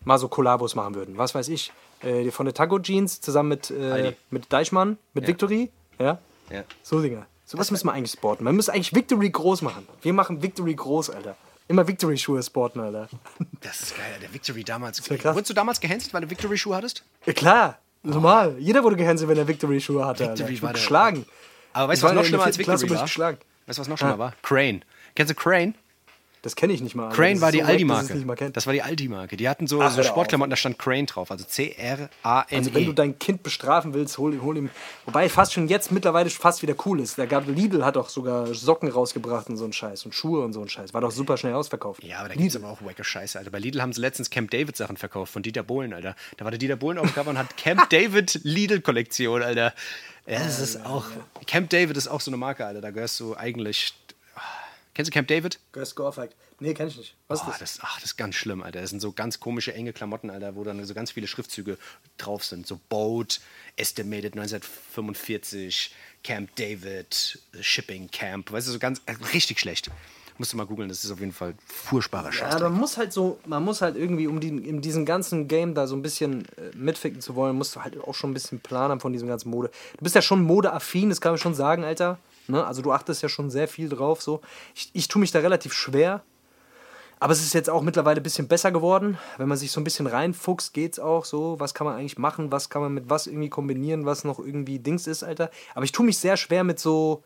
[0.08, 1.18] mal so Kollabos machen würden.
[1.18, 1.72] Was weiß ich.
[2.02, 5.28] Äh, von der Taco Jeans zusammen mit, äh, mit Deichmann, mit Ja.
[5.28, 5.70] Victory.
[6.00, 6.20] Ja.
[6.50, 6.64] Ja.
[6.82, 7.26] So Dinger.
[7.46, 8.44] So was müssen wir eigentlich sporten.
[8.44, 9.88] Man muss eigentlich Victory groß machen.
[10.02, 11.36] Wir machen Victory groß, Alter.
[11.70, 13.10] Immer Victory-Schuhe sporten, Alter.
[13.62, 15.04] Das ist geil, der Victory damals.
[15.04, 15.36] krass.
[15.36, 17.04] Wurdest du damals gehänselt, weil du Victory-Schuhe hattest?
[17.26, 17.78] Ja, klar.
[18.04, 18.56] Normal.
[18.60, 20.24] Jeder wurde gehänselt, wenn er Victory-Schuhe hatte.
[20.24, 20.38] Alter.
[20.40, 21.26] Victory Ich war geschlagen.
[21.74, 23.06] Aber weißt du, was noch schlimmer als Klasse, Victory war?
[23.06, 23.38] geschlagen.
[23.66, 24.34] Weißt du, was noch schlimmer war?
[24.44, 24.82] Crane.
[25.16, 25.74] Kennst du Crane?
[26.42, 27.10] Das kenne ich nicht mal.
[27.10, 28.52] Crane Das war die so es Aldi-Marke.
[28.52, 29.38] Das war die Aldi-Marke.
[29.38, 31.32] Die hatten so, Ach, so Sportklamotten, da stand Crane drauf.
[31.32, 32.56] Also C-R-A-N-E.
[32.58, 34.70] Also wenn du dein Kind bestrafen willst, hol, hol ihm.
[35.06, 37.18] Wobei fast schon jetzt mittlerweile fast wieder cool ist.
[37.18, 40.54] Da gab Lidl hat doch sogar Socken rausgebracht und so ein Scheiß und Schuhe und
[40.54, 40.94] so ein Scheiß.
[40.94, 42.04] War doch super schnell ausverkauft.
[42.04, 43.52] ja, aber da gibt's aber auch wacke Scheiße, Alter.
[43.52, 46.16] Bei Lidl haben sie letztens Camp David Sachen verkauft von Dieter Bohlen, Alter.
[46.38, 49.74] Da war der Dieter Bohlen auf dem Cover und hat Camp David Lidl Kollektion, Alter.
[50.26, 51.06] Ja, das ist auch.
[51.46, 52.82] Camp David ist auch so eine Marke, Alter.
[52.82, 53.94] Da gehörst du eigentlich.
[54.98, 55.60] Kennst du Camp David?
[55.74, 56.20] Girls go off.
[56.60, 57.16] Nee, kenn ich nicht.
[57.28, 57.76] Was Oh, ist das?
[57.76, 58.82] das, ach, das ist ganz schlimm, Alter.
[58.82, 61.78] Das sind so ganz komische, enge Klamotten, Alter, wo dann so ganz viele Schriftzüge
[62.18, 62.66] drauf sind.
[62.66, 63.40] So Boat,
[63.76, 68.52] Estimated 1945, Camp David, Shipping Camp.
[68.52, 69.92] Weißt du, so ganz, äh, richtig schlecht.
[70.40, 72.56] Musst du mal googeln, das ist auf jeden Fall furchtbarer Scheiß.
[72.56, 75.76] Ja, man muss halt so, man muss halt irgendwie, um die, in diesem ganzen Game
[75.76, 78.60] da so ein bisschen äh, mitficken zu wollen, musst du halt auch schon ein bisschen
[78.62, 79.70] Plan haben von diesem ganzen Mode.
[79.96, 82.18] Du bist ja schon modeaffin, das kann man schon sagen, Alter.
[82.48, 82.66] Ne?
[82.66, 84.22] Also du achtest ja schon sehr viel drauf.
[84.22, 84.42] So.
[84.76, 86.24] Ich, ich tue mich da relativ schwer.
[87.20, 89.18] Aber es ist jetzt auch mittlerweile ein bisschen besser geworden.
[89.38, 91.60] Wenn man sich so ein bisschen reinfuchst, geht's auch so.
[91.60, 92.52] Was kann man eigentlich machen?
[92.52, 95.50] Was kann man mit was irgendwie kombinieren, was noch irgendwie Dings ist, Alter.
[95.74, 97.24] Aber ich tue mich sehr schwer mit so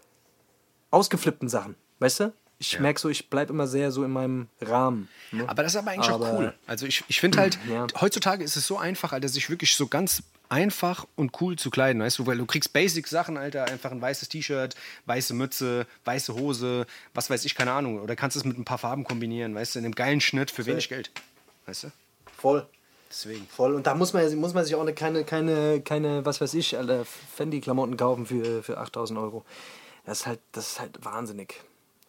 [0.91, 1.75] ausgeflippten Sachen.
[1.99, 2.33] Weißt du?
[2.57, 5.09] Ich merke so, ich bleibe immer sehr so in meinem Rahmen.
[5.31, 5.43] Ne?
[5.49, 6.53] Aber das ist aber eigentlich Aber- auch cool.
[6.67, 7.87] Also ich, ich finde halt, Ja.
[7.99, 12.01] heutzutage ist es so einfach, Alter, sich wirklich so ganz einfach und cool zu kleiden,
[12.01, 16.85] weißt du, weil du kriegst Basic-Sachen, Alter, einfach ein weißes T-Shirt, weiße Mütze, weiße Hose,
[17.13, 18.01] was weiß ich, keine Ahnung.
[18.01, 20.65] Oder kannst es mit ein paar Farben kombinieren, weißt du, in einem geilen Schnitt für
[20.65, 21.09] wenig Geld.
[21.65, 21.91] Weißt du?
[22.37, 22.67] Voll.
[23.09, 23.47] Deswegen.
[23.47, 23.75] Voll.
[23.75, 26.75] Und da muss man, muss man sich auch eine, keine, keine, keine, was weiß ich,
[27.35, 29.45] Fendi-Klamotten kaufen für, für 8000 Euro.
[30.05, 31.61] Das ist, halt, das ist halt wahnsinnig.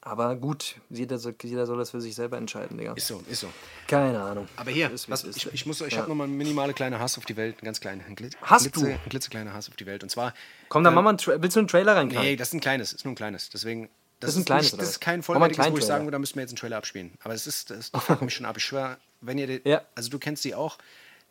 [0.05, 2.93] Aber gut, jeder soll, jeder soll das für sich selber entscheiden, Digga.
[2.95, 3.47] Ist so, ist so.
[3.87, 4.49] Keine Ahnung.
[4.57, 5.55] Aber hier, Ist, was, es ich, ist.
[5.55, 5.99] ich, muss, ich Ja.
[6.01, 8.05] habe nochmal einen minimale kleine Hass auf die Welt, einen ganz kleinen.
[8.09, 8.87] Ein Glitz, Hast glitze, du?
[8.93, 10.03] Ein klitzekleiner Hass auf die Welt.
[10.03, 10.35] Und zwar.
[10.69, 12.25] Komm, dann äh, mach mal einen Tra willst du einen Trailer reinkriegen?
[12.25, 13.49] Nee, das ist ein kleines, ist nur ein kleines.
[13.51, 13.89] Deswegen.
[14.19, 16.13] Das, ist ein kleines, Nicht, das ist kein einen vollwertiges, wo ich kleinen sagen würde,
[16.17, 17.13] da müssen wir jetzt einen Trailer abspielen.
[17.23, 18.57] Aber es ist, das, das fuckt mich schon ab.
[18.57, 19.47] Ich schwör, wenn ihr.
[19.47, 19.83] die- Ja.
[19.95, 20.79] Also, du kennst die auch.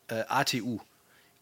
[0.07, 0.79] Äh, ATU.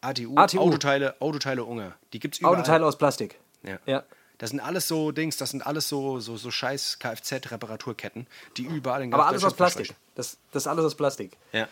[0.02, 0.36] ATU.
[0.36, 0.60] ATU.
[0.60, 1.94] Autoteile, Autoteile Unger.
[2.14, 2.56] Die gibt's überall.
[2.56, 3.36] Autoteile aus Plastik.
[3.64, 3.78] Ja.
[3.86, 4.04] Ja.
[4.40, 8.26] Das sind alles so Dings, das sind alles so, so, so scheiß Kfz-Reparaturketten,
[8.58, 9.94] die überall in Aber alles aus Plastik.
[10.16, 11.34] Das, das ist alles aus Plastik.
[11.52, 11.68] Ja.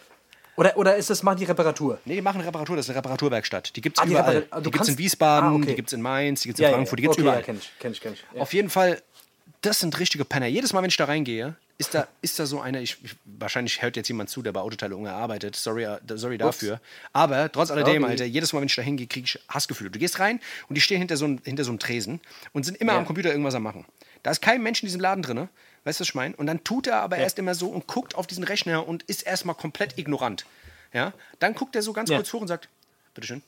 [0.58, 2.00] Oder, oder ist das, machen die Reparatur?
[2.06, 3.76] Nee, die machen Reparatur, das ist eine Reparaturwerkstatt.
[3.76, 4.42] Die gibt es Ah, die überall.
[4.42, 5.66] Du die gibt es in Wiesbaden, Ah, okay.
[5.68, 7.40] die gibt es in Mainz, die gibt es in Frankfurt, die gibt es okay, überall.
[7.40, 8.26] Ja, kenn ich, kenn ich, kenn ich.
[8.34, 8.42] Ja.
[8.42, 9.02] Auf jeden Fall,
[9.62, 10.48] das sind richtige Penner.
[10.48, 13.82] Jedes Mal, wenn ich da reingehe, ist da, ist da so einer, ich, ich, wahrscheinlich
[13.82, 15.56] hört jetzt jemand zu, der bei Autoteile Unge arbeitet.
[15.56, 16.82] Sorry, äh, sorry dafür.
[17.14, 18.04] Aber trotz alledem.
[18.04, 19.92] Alter, jedes Mal, wenn ich da hingehe, kriege ich Hassgefühle.
[19.92, 22.20] Du gehst rein und die stehen hinter so, einem- hinter so einem Tresen
[22.54, 22.98] und sind immer Ja.
[23.00, 23.86] am Computer irgendwas am machen.
[24.24, 25.50] Da ist kein Mensch in diesem Laden drin.
[25.84, 26.36] Weißt du, was ich meine?
[26.36, 29.22] Und dann tut er aber erst immer so und guckt auf diesen Rechner und ist
[29.22, 30.46] erstmal komplett ignorant.
[30.94, 31.14] Ja?
[31.40, 32.18] Dann guckt er so ganz Ja.
[32.18, 32.68] kurz hoch und sagt,
[33.14, 33.42] bitteschön.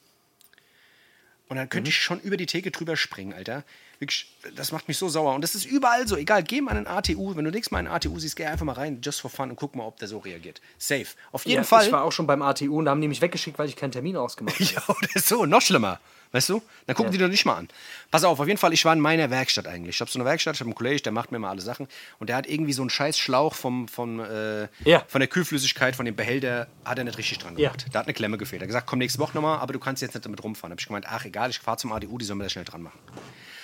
[1.47, 3.63] Und dann könnte ich schon über die Theke drüber springen, Alter.
[3.99, 5.35] Wirklich, das macht mich so sauer.
[5.35, 6.15] Und das ist überall so.
[6.15, 7.35] Egal, geh mal in einen ATU.
[7.35, 9.49] Wenn du nächstes Mal in einen ATU siehst, geh einfach mal rein, just for fun
[9.49, 10.61] und guck mal, ob der so reagiert.
[10.77, 11.05] Safe.
[11.33, 11.85] Auf jeden ja, Fall.
[11.85, 13.91] Ich war auch schon beim ATU und da haben die mich weggeschickt, weil ich keinen
[13.91, 14.63] Termin ausgemacht habe.
[14.73, 15.99] Ja, oder so, noch schlimmer.
[16.31, 16.61] Weißt du?
[16.85, 17.67] Dann gucken die doch nicht mal an.
[18.11, 19.95] Pass auf, auf jeden Fall, ich war in meiner Werkstatt eigentlich.
[19.95, 21.87] Ich habe so eine Werkstatt, ich habe einen Kollegen, der macht mir mal alle Sachen.
[22.19, 25.03] Und der hat irgendwie so einen scheiß Schlauch vom, vom, äh, Ja.
[25.07, 27.69] von der Kühlflüssigkeit, von dem Behälter, hat er nicht richtig dran Ja.
[27.69, 27.87] gemacht.
[27.91, 28.61] Da hat eine Klemme gefehlt.
[28.61, 30.71] Er hat gesagt, komm nächste Woche nochmal, aber du kannst jetzt nicht damit rumfahren.
[30.71, 32.83] habe ich gemeint, ach egal, ich fahre zum ADU, die sollen mir das schnell dran
[32.83, 32.99] machen.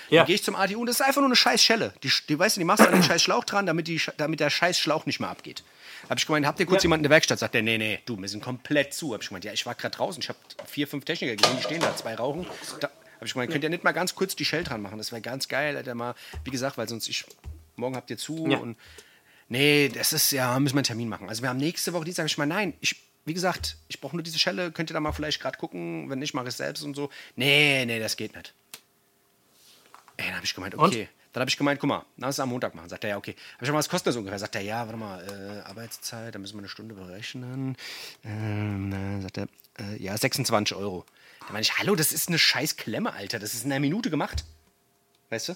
[0.10, 0.22] Ja.
[0.22, 1.94] Dann gehe ich zum ADU und das ist einfach nur eine scheiß Schelle.
[2.04, 4.40] Die, die, weißt du, die machst du an den scheiß Schlauch dran, damit, die, damit
[4.40, 5.64] der scheiß Schlauch nicht mehr abgeht.
[6.10, 6.88] Habe ich gemeint, habt ihr kurz Ja.
[6.88, 7.40] jemanden in der Werkstatt?
[7.40, 9.14] Sagt der, nee, nee, du, wir sind komplett zu.
[9.14, 11.64] Habe ich gemeint, ja, ich war gerade draußen, ich habe vier, fünf Techniker gesehen, die
[11.64, 12.46] stehen da, zwei rauchen.
[12.80, 14.98] Da habe ich gemeint, könnt ihr nicht mal ganz kurz die Shell dran machen?
[15.00, 17.26] Das wäre ganz geil, Alter, mal, wie gesagt, weil sonst ich,
[17.76, 18.58] morgen habt ihr zu Ja.
[18.60, 18.78] und
[19.50, 21.30] nee, das ist, ja, müssen wir einen Termin machen.
[21.30, 22.96] Also wir haben nächste Woche Dienstag, ich meine, nein, ich,
[23.26, 26.20] wie gesagt, ich brauche nur diese Schelle, könnt ihr da mal vielleicht gerade gucken, wenn
[26.20, 27.10] nicht, mache ich es selbst und so.
[27.36, 28.54] Nee, nee, das geht nicht.
[30.18, 31.10] Ey, dann habe ich gemeint, okay.
[31.34, 32.88] Dann habe ich gemeint, guck mal, lass es am Montag machen.
[32.88, 33.36] Sagt er, ja, okay.
[33.56, 34.40] Habe ich mal, was kostet das ungefähr?
[34.40, 37.76] Sagt er, ja, warte mal, äh, Arbeitszeit, da müssen wir eine Stunde berechnen.
[38.24, 39.48] Ähm, na, sagt er,
[39.80, 41.06] äh, ja, 26 Euro.
[41.42, 43.38] Da meine ich, hallo, das ist eine scheiß Klemme, Alter.
[43.40, 44.46] Das ist in einer Minute gemacht.
[45.30, 45.56] Weißt du?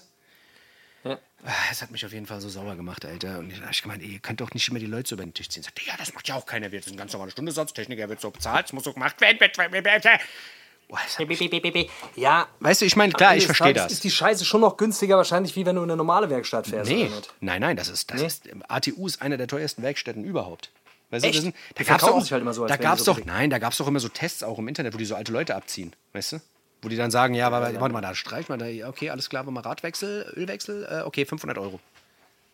[1.04, 1.18] Ja.
[1.44, 3.38] Ah, Es hat mich auf jeden Fall so sauer gemacht, Alter.
[3.38, 5.24] Und da habe ich gemeint, ey, ihr könnt doch nicht immer die Leute so über
[5.24, 5.62] den Tisch ziehen.
[5.62, 6.68] Sagt er, ja, das macht ja auch keiner.
[6.68, 7.72] Das ist ein ganz normaler Stundensatz.
[7.72, 9.38] Techniker wird so bezahlt, es muss so gemacht werden.
[10.90, 10.98] Boah,
[12.16, 13.92] Ja, Weißt du, ich meine, klar, ich verstehe das.
[13.92, 16.90] Ist die Scheiße schon noch günstiger wahrscheinlich, wie wenn du in eine normale Werkstatt fährst.
[16.90, 17.08] Nee,
[17.40, 20.70] nein, nein, das ist, das ist, ATU ist einer der teuersten Werkstätten überhaupt.
[21.10, 21.34] Weißt Echt?
[21.34, 23.24] du, das sind, da gab's verkaufen doch, sich halt immer so, da gab's so doch,
[23.24, 25.32] nein, da gab es doch immer so Tests auch im Internet, wo die so alte
[25.32, 26.40] Leute abziehen, weißt du?
[26.82, 29.44] Wo die dann sagen, ja, warte, warte mal, da streich mal, da, okay, alles klar,
[29.44, 31.78] mal Radwechsel, Ölwechsel, äh, okay, 500 Euro.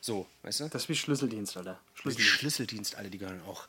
[0.00, 0.68] So, weißt du?
[0.68, 1.78] Das ist wie Schlüsseldienst, Alter.
[1.94, 2.38] Die Schlüsseldienst.
[2.38, 3.66] Schlüsseldienst, alle, die gehören auch.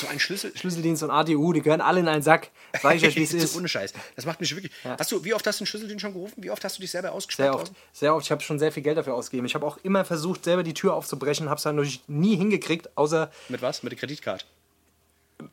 [0.00, 0.56] So ein Schlüssel.
[0.56, 2.50] Schlüsseldienst und ADU, die gehören alle in einen Sack.
[2.82, 3.56] Sag ich euch, wie es ist.
[3.56, 3.92] Ohne Scheiß.
[4.16, 4.72] Das macht mich wirklich.
[4.84, 6.34] Hast du, wie oft hast du einen Schlüsseldienst schon gerufen?
[6.42, 7.52] Wie oft hast du dich selber ausgesperrt?
[7.54, 7.72] Sehr oft.
[7.92, 8.24] Sehr oft.
[8.26, 9.46] Ich habe schon sehr viel Geld dafür ausgegeben.
[9.46, 12.90] Ich habe auch immer versucht, selber die Tür aufzubrechen, habe es dann natürlich nie hingekriegt,
[12.96, 13.82] außer Mit was?
[13.84, 14.44] Mit der Kreditkarte.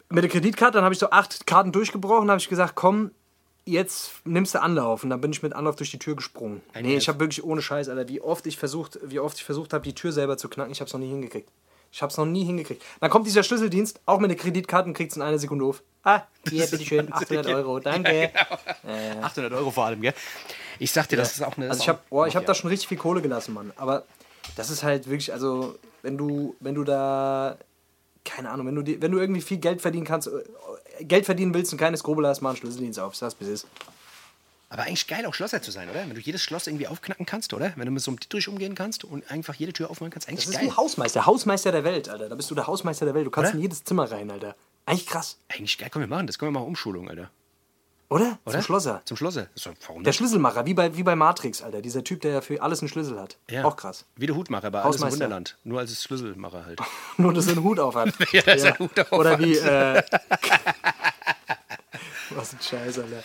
[0.09, 0.73] mit der Kreditkarte.
[0.73, 3.11] Dann habe ich so acht Karten durchgebrochen, habe ich gesagt, komm,
[3.65, 5.03] jetzt nimmst du Anlauf.
[5.03, 6.61] Und dann bin ich mit Anlauf durch die Tür gesprungen.
[6.73, 7.03] Ein nee, Elf.
[7.03, 9.83] ich habe wirklich ohne Scheiß, Alter, wie oft ich versucht, wie oft ich versucht habe,
[9.83, 11.49] die Tür selber zu knacken, ich habe es noch nie hingekriegt.
[11.91, 12.83] Ich habe es noch nie hingekriegt.
[12.99, 15.83] Dann kommt dieser Schlüsseldienst, auch mit der Kreditkarte und kriegt es in einer Sekunde auf.
[16.03, 18.31] Ah, hier, bitteschön, 800 Euro, danke.
[19.21, 20.13] 800 Euro vor allem, gell?
[20.79, 21.69] Ich sag dir, das ist auch eine.
[21.69, 23.73] Also ich habe oh, ich hab da schon richtig viel Kohle gelassen, Mann.
[23.75, 24.05] Aber
[24.55, 27.57] das ist halt wirklich, also wenn du, wenn du da,
[28.23, 31.53] keine Ahnung, wenn du, die, wenn du irgendwie viel Geld verdienen kannst, äh, Geld verdienen
[31.53, 33.17] willst und keine Skrupel hast, mach einen Schlüsseldienst auf.
[33.17, 33.67] Das bis ist.
[34.69, 36.01] Aber eigentlich geil, auch Schlosser zu sein, oder?
[36.01, 37.71] Wenn du jedes Schloss irgendwie aufknacken kannst, oder?
[37.77, 40.27] Wenn du mit so einem Dietrich umgehen kannst und einfach jede Tür aufmachen kannst.
[40.27, 40.67] Eigentlich Das ist geil.
[40.69, 42.27] wie Hausmeister, Hausmeister der Welt, Alter.
[42.27, 43.25] Da bist du der Hausmeister der Welt.
[43.25, 43.55] Du kannst Oder?
[43.57, 44.55] in jedes Zimmer rein, Alter.
[44.85, 45.89] Eigentlich krass, Eigentlich geil.
[45.91, 46.37] Komm, wir machen das.
[46.37, 47.29] Komm, wir machen Umschulung, Alter.
[48.09, 48.39] oder?
[48.45, 48.53] Oder?
[48.53, 49.01] Zum Schlosser.
[49.05, 49.47] Zum Schlosser.
[49.55, 50.11] So, Der?
[50.13, 51.81] Schlüsselmacher, wie bei, wie bei Matrix, Alter.
[51.81, 53.37] Dieser Typ, der für alles einen Schlüssel hat.
[53.49, 53.63] Ja.
[53.63, 54.03] Auch krass.
[54.17, 55.09] Wie der Hutmacher bei Alles im.
[55.11, 55.57] Wunderland.
[55.63, 56.79] Nur als Schlüsselmacher halt.
[57.17, 58.13] Nur, dass er einen Hut auf hat.
[58.33, 60.03] Ja, dass einen Hut auf Oder wie, äh,
[62.31, 63.23] Was ein Scheiß, Alter.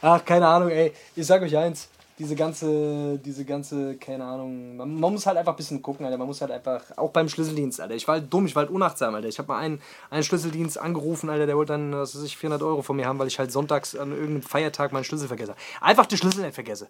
[0.00, 0.92] Ach, keine Ahnung, ey.
[1.16, 1.88] Ich sag euch eins.
[2.18, 4.76] Diese ganze, diese ganze, keine Ahnung.
[4.76, 6.18] Man, man muss halt einfach ein bisschen gucken, Alter.
[6.18, 7.94] Man muss halt einfach, auch beim Schlüsseldienst, Alter.
[7.94, 9.28] Ich war halt dumm, ich war halt unachtsam, Alter.
[9.28, 9.80] Ich habe mal einen,
[10.10, 11.46] einen Schlüsseldienst angerufen, Alter.
[11.46, 13.96] Der wollte dann, was weiß ich, 400 Euro von mir haben, weil ich halt sonntags
[13.96, 15.54] an irgendeinem Feiertag meinen Schlüssel vergesse.
[15.80, 16.88] Einfach die Schlüssel nicht vergesse.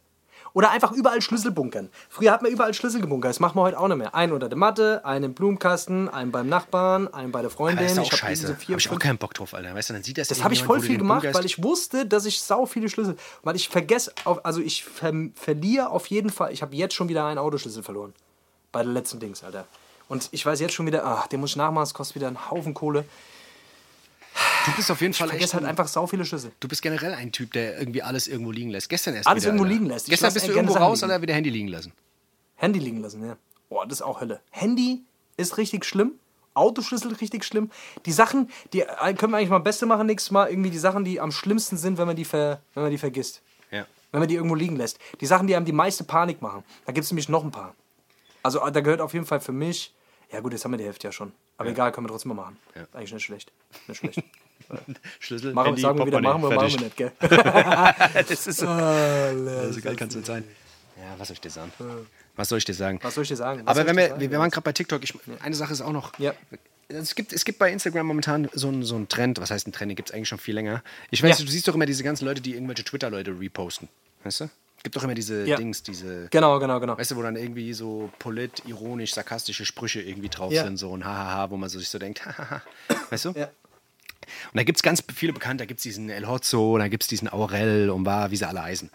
[0.59, 1.89] Oder einfach überall Schlüssel bunkern.
[2.09, 3.29] Früher hat man überall Schlüssel gebunkert.
[3.29, 4.13] Das machen wir heute auch nicht mehr.
[4.17, 7.79] Einen unter der Matte, einen im Blumenkasten, einen beim Nachbarn, einen bei der Freundin.
[7.79, 8.49] Aber ist auch Ich hab scheiße.
[8.49, 9.73] Habe vier, ich auch keinen Bock drauf, Alter.
[9.73, 11.39] Weißt du, dann sieht das das habe ich voll viel den gemacht, bunkerst.
[11.39, 15.13] weil ich wusste, dass ich sau viele Schlüssel, weil ich vergesse, auf, also ich ver
[15.37, 18.13] verliere auf jeden Fall, ich habe jetzt schon wieder einen Autoschlüssel verloren.
[18.73, 19.65] Bei der letzten Dings, Alter.
[20.09, 22.51] Und ich weiß jetzt schon wieder, ach, den muss ich nachmachen, das kostet wieder einen
[22.51, 23.05] Haufen Kohle.
[24.67, 25.33] Du bist auf jeden Ich Fall echt.
[25.37, 26.53] vergesse halt ein- einfach sau viele Schlüssel.
[26.61, 28.89] Du bist generell ein Typ, der irgendwie alles irgendwo liegen lässt.
[28.89, 29.75] Gestern erst Alles wieder, irgendwo Alter.
[29.75, 30.07] liegen lässt.
[30.07, 31.11] Ich Gestern bist du irgendwo raus, liegen.
[31.11, 31.93] Alter, wieder Handy liegen lassen.
[32.57, 33.37] Handy liegen lassen, ja.
[33.69, 34.41] Boah, das ist auch Hölle.
[34.51, 35.03] Handy
[35.37, 36.13] ist richtig schlimm.
[36.55, 37.71] Autoschlüssel richtig schlimm.
[38.05, 40.51] Die Sachen, die äh, können wir eigentlich mal Beste machen nächstes Mal.
[40.51, 43.43] Irgendwie die Sachen, die am schlimmsten sind, wenn man die, ver, wenn man die vergisst.
[43.71, 43.87] Ja.
[44.11, 44.99] wenn man die irgendwo liegen lässt.
[45.21, 46.65] Die Sachen, die einem die meiste Panik machen.
[46.87, 47.75] Da gibt es nämlich noch ein paar.
[48.43, 49.93] Also da gehört auf jeden Fall für mich.
[50.33, 51.33] Ja gut, jetzt haben wir die Hälfte ja schon.
[51.59, 52.57] Aber egal, können wir trotzdem mal machen.
[52.75, 52.87] Ja.
[52.95, 53.53] Eigentlich nicht schlecht.
[53.87, 54.23] Nicht schlecht.
[55.21, 57.13] Schlüssel, Machen, Handy, sagen wir wieder, machen wir, machen wir nicht, gell?
[57.21, 60.45] Das ist so, so geil kann es nicht sein.
[60.97, 61.73] Ja, was soll ich dir sagen?
[62.37, 62.99] Was soll ich dir sagen?
[63.03, 63.63] Was soll ich dir sagen?
[63.65, 64.21] Was Aber wenn wir, sagen?
[64.21, 66.19] wir, wir waren gerade bei TikTok, ich, eine Sache ist auch noch.
[66.19, 66.35] Ja.
[66.89, 69.73] Es gibt, es gibt bei Instagram momentan so einen so einen Trend, was heißt ein
[69.73, 70.83] Trend, den gibt es eigentlich schon viel länger.
[71.11, 71.45] Ich weiß, Ja.
[71.45, 73.89] du siehst doch immer diese ganzen Leute, die irgendwelche Twitter-Leute reposten.
[74.25, 74.51] Weißt du?
[74.83, 75.57] Gibt doch immer diese Ja.
[75.57, 76.29] Dings, diese.
[76.31, 76.97] Genau, genau, genau.
[76.97, 80.65] Weißt du, wo dann irgendwie so polit, ironisch, sarkastische Sprüche irgendwie drauf Ja.
[80.65, 82.63] sind, so ein Hahaha, wo man so sich so denkt, hahaha.
[83.11, 83.33] Weißt du?
[83.33, 83.51] Ja.
[84.53, 87.03] Und da gibt es ganz viele Bekannte, da gibt es diesen El Hotzo, da gibt
[87.05, 88.91] es diesen Aurel und war, wie sie alle heißen.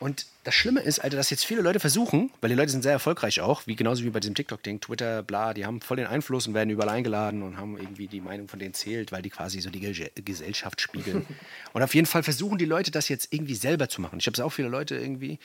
[0.00, 2.92] Und das Schlimme ist, Alter, dass jetzt viele Leute versuchen, weil die Leute sind sehr
[2.92, 6.46] erfolgreich auch, wie genauso wie bei diesem TikTok-Ding, Twitter, bla, die haben voll den Einfluss
[6.46, 9.60] und werden überall eingeladen und haben irgendwie die Meinung von denen zählt, weil die quasi
[9.60, 11.26] so die Ge Gesellschaft spiegeln.
[11.72, 14.20] und auf jeden Fall versuchen die Leute das jetzt irgendwie selber zu machen.
[14.20, 15.40] Ich habe auch viele Leute irgendwie,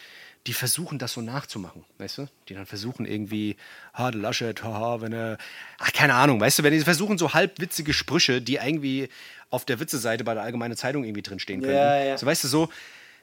[0.46, 2.28] die versuchen das so nachzumachen, weißt du?
[2.48, 3.56] Die dann versuchen irgendwie,
[3.94, 5.38] ha, der Laschet, haha, wenn er,
[5.80, 9.10] ach, keine Ahnung, weißt du, wenn die versuchen so halbwitzige Sprüche, die irgendwie
[9.50, 11.76] auf der Witze-Seite bei der Allgemeinen Zeitung irgendwie drinstehen könnten.
[11.76, 12.18] Ja, ja.
[12.18, 12.70] So, weißt du, so,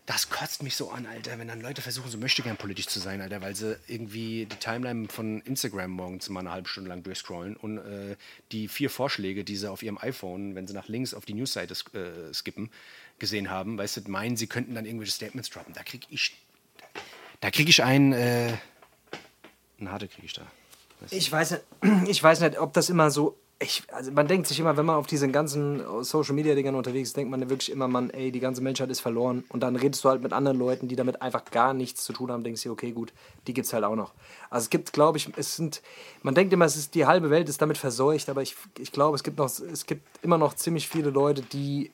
[0.06, 2.98] das kotzt mich so an, Alter, wenn dann Leute versuchen, so möchte gern politisch zu
[2.98, 7.02] sein, Alter, weil sie irgendwie die Timeline von Instagram morgens mal eine halbe Stunde lang
[7.02, 8.16] durchscrollen und äh,
[8.52, 11.74] die vier Vorschläge, die sie auf ihrem iPhone, wenn sie nach links auf die Newsseite
[11.94, 12.70] äh, skippen,
[13.18, 15.74] gesehen haben, weißt du, meinen, sie könnten dann irgendwelche Statements droppen.
[15.74, 16.36] Da krieg ich,
[17.40, 18.56] da krieg ich einen, äh,
[19.78, 20.42] eine harte krieg ich da.
[21.10, 21.62] Ich weiß, nicht,
[22.08, 23.38] ich weiß nicht, ob das immer so.
[23.62, 27.10] Ich, also man denkt sich immer, wenn man auf diesen ganzen Social Media Dingern unterwegs
[27.10, 29.44] ist, denkt man wirklich immer, man, ey, die ganze Menschheit ist verloren.
[29.50, 32.32] Und dann redest du halt mit anderen Leuten, die damit einfach gar nichts zu tun
[32.32, 33.12] haben, denkst du, okay, gut,
[33.46, 34.14] die gibt's halt auch noch.
[34.48, 35.82] Also es gibt, glaube ich, es sind,
[36.22, 39.16] man denkt immer, es ist die halbe Welt ist damit verseucht, aber ich, ich glaube,
[39.16, 41.90] es gibt es gibt immer noch ziemlich viele Leute, die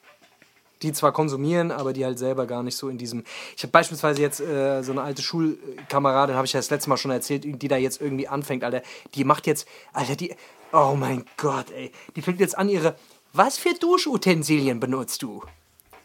[0.82, 3.24] die zwar konsumieren, aber die halt selber gar nicht so in diesem.
[3.56, 6.96] Ich habe beispielsweise jetzt äh, so eine alte Schulkameradin, habe ich ja das letzte Mal
[6.96, 8.82] schon erzählt, die da jetzt irgendwie anfängt, Alter.
[9.14, 10.34] Die macht jetzt, Alter, die.
[10.72, 11.92] Oh mein Gott, ey.
[12.14, 12.96] Die fängt jetzt an, ihre.
[13.32, 15.42] Was für Duschutensilien benutzt du?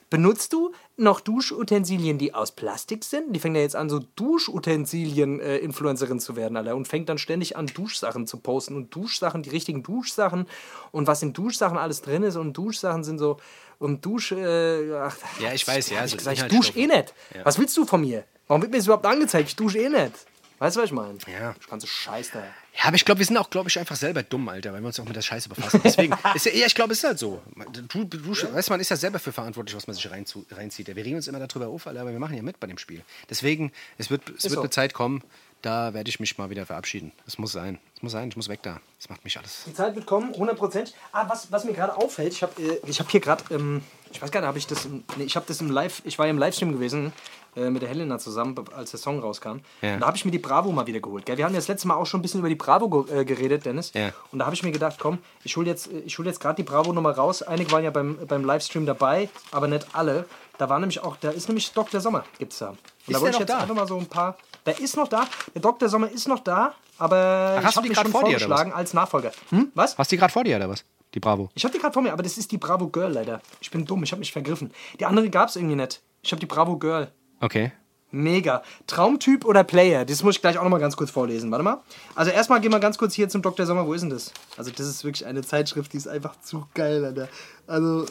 [0.09, 3.33] Benutzt du noch Duschutensilien, die aus Plastik sind?
[3.33, 6.75] Die fängt ja jetzt an, so Duschutensilien-Influencerin zu werden, Alter.
[6.75, 8.75] Und fängt dann ständig an, Duschsachen zu posten.
[8.75, 10.47] Und Duschsachen, die richtigen Duschsachen.
[10.91, 12.35] Und was in Duschsachen alles drin ist.
[12.35, 13.37] Und Duschsachen sind so.
[13.79, 14.33] Und Dusch.
[14.33, 17.13] Äh, ach, Ja, ich weiß, ja, hab Ich, so gesagt, ich dusche eh nicht.
[17.33, 17.45] Ja.
[17.45, 18.25] Was willst du von mir?
[18.47, 19.47] Warum wird mir das überhaupt angezeigt?
[19.47, 20.11] Ich dusche eh nicht.
[20.59, 21.17] Weißt du, was ich meine?
[21.31, 21.55] Ja.
[21.59, 22.43] Ich kann so Scheiß da.
[22.77, 24.87] Ja, aber ich glaube, wir sind auch, glaube ich, einfach selber dumm, Alter, weil wir
[24.87, 25.81] uns auch mit der Scheiße befassen.
[25.83, 27.41] Deswegen, ist ja, ja, ich glaube, es ist halt so.
[27.89, 30.87] Du, du, weißt du, man ist ja selber für verantwortlich, was man sich reinzu, reinzieht.
[30.87, 32.77] Ja, wir regen uns immer darüber auf, Alter, aber wir machen ja mit bei dem
[32.77, 33.03] Spiel.
[33.29, 34.61] Deswegen, es wird, es wird so.
[34.61, 35.21] eine Zeit kommen,
[35.61, 37.11] da werde ich mich mal wieder verabschieden.
[37.27, 37.79] Es muss sein.
[37.95, 38.79] Es muss sein, ich muss weg da.
[38.97, 39.63] Das macht mich alles.
[39.67, 40.93] Die Zeit wird kommen, 100%.
[41.11, 44.21] Ah, was, was mir gerade auffällt, ich habe äh, ich hab hier gerade, ähm, ich
[44.21, 46.25] weiß gar nicht, habe ich das, im, nee, ich habe das im Live, ich war
[46.25, 47.13] ja im Livestream gewesen
[47.55, 49.59] äh, mit der Helena zusammen, als der Song rauskam.
[49.81, 49.95] Ja.
[49.95, 51.25] Und da habe ich mir die Bravo mal wieder geholt.
[51.25, 51.37] Gell?
[51.37, 53.65] Wir haben ja das letzte Mal auch schon ein bisschen über die Bravo äh, geredet,
[53.65, 53.91] Dennis.
[53.93, 54.11] Ja.
[54.31, 56.63] Und da habe ich mir gedacht, komm, ich hole jetzt, ich hol jetzt gerade die
[56.63, 57.41] Bravo nochmal raus.
[57.43, 60.25] Einige waren ja beim, beim Livestream dabei, aber nicht alle.
[60.61, 61.99] Da war nämlich auch, da ist nämlich Dr.
[61.99, 62.69] Sommer, gibt's da.
[62.69, 63.57] Und Ist da wollte ich jetzt da?
[63.61, 64.37] einfach mal so ein paar.
[64.63, 65.89] Der ist noch da, der Dr.
[65.89, 68.93] Sommer ist noch da, aber Ach, hast ich du habe die schon vor vorgeschlagen als
[68.93, 69.31] Nachfolger.
[69.49, 69.71] Hm?
[69.73, 69.97] Was?
[69.97, 70.85] Hast du die gerade vor dir, oder was?
[71.15, 71.49] Die Bravo.
[71.55, 73.41] Ich habe die gerade vor mir, aber das ist die Bravo Girl leider.
[73.59, 74.71] Ich bin dumm, ich habe mich vergriffen.
[74.99, 75.99] Die andere gab es irgendwie nicht.
[76.21, 77.11] Ich habe die Bravo Girl.
[77.39, 77.71] Okay.
[78.11, 78.61] Mega.
[78.85, 80.05] Traumtyp oder Player?
[80.05, 81.49] Das muss ich gleich auch noch mal ganz kurz vorlesen.
[81.49, 81.81] Warte mal.
[82.13, 83.65] Also erstmal gehen wir ganz kurz hier zum Dr.
[83.65, 83.87] Sommer.
[83.87, 84.31] Wo ist denn das?
[84.57, 87.29] Also das ist wirklich eine Zeitschrift, die ist einfach zu geil, Alter.
[87.67, 88.05] Also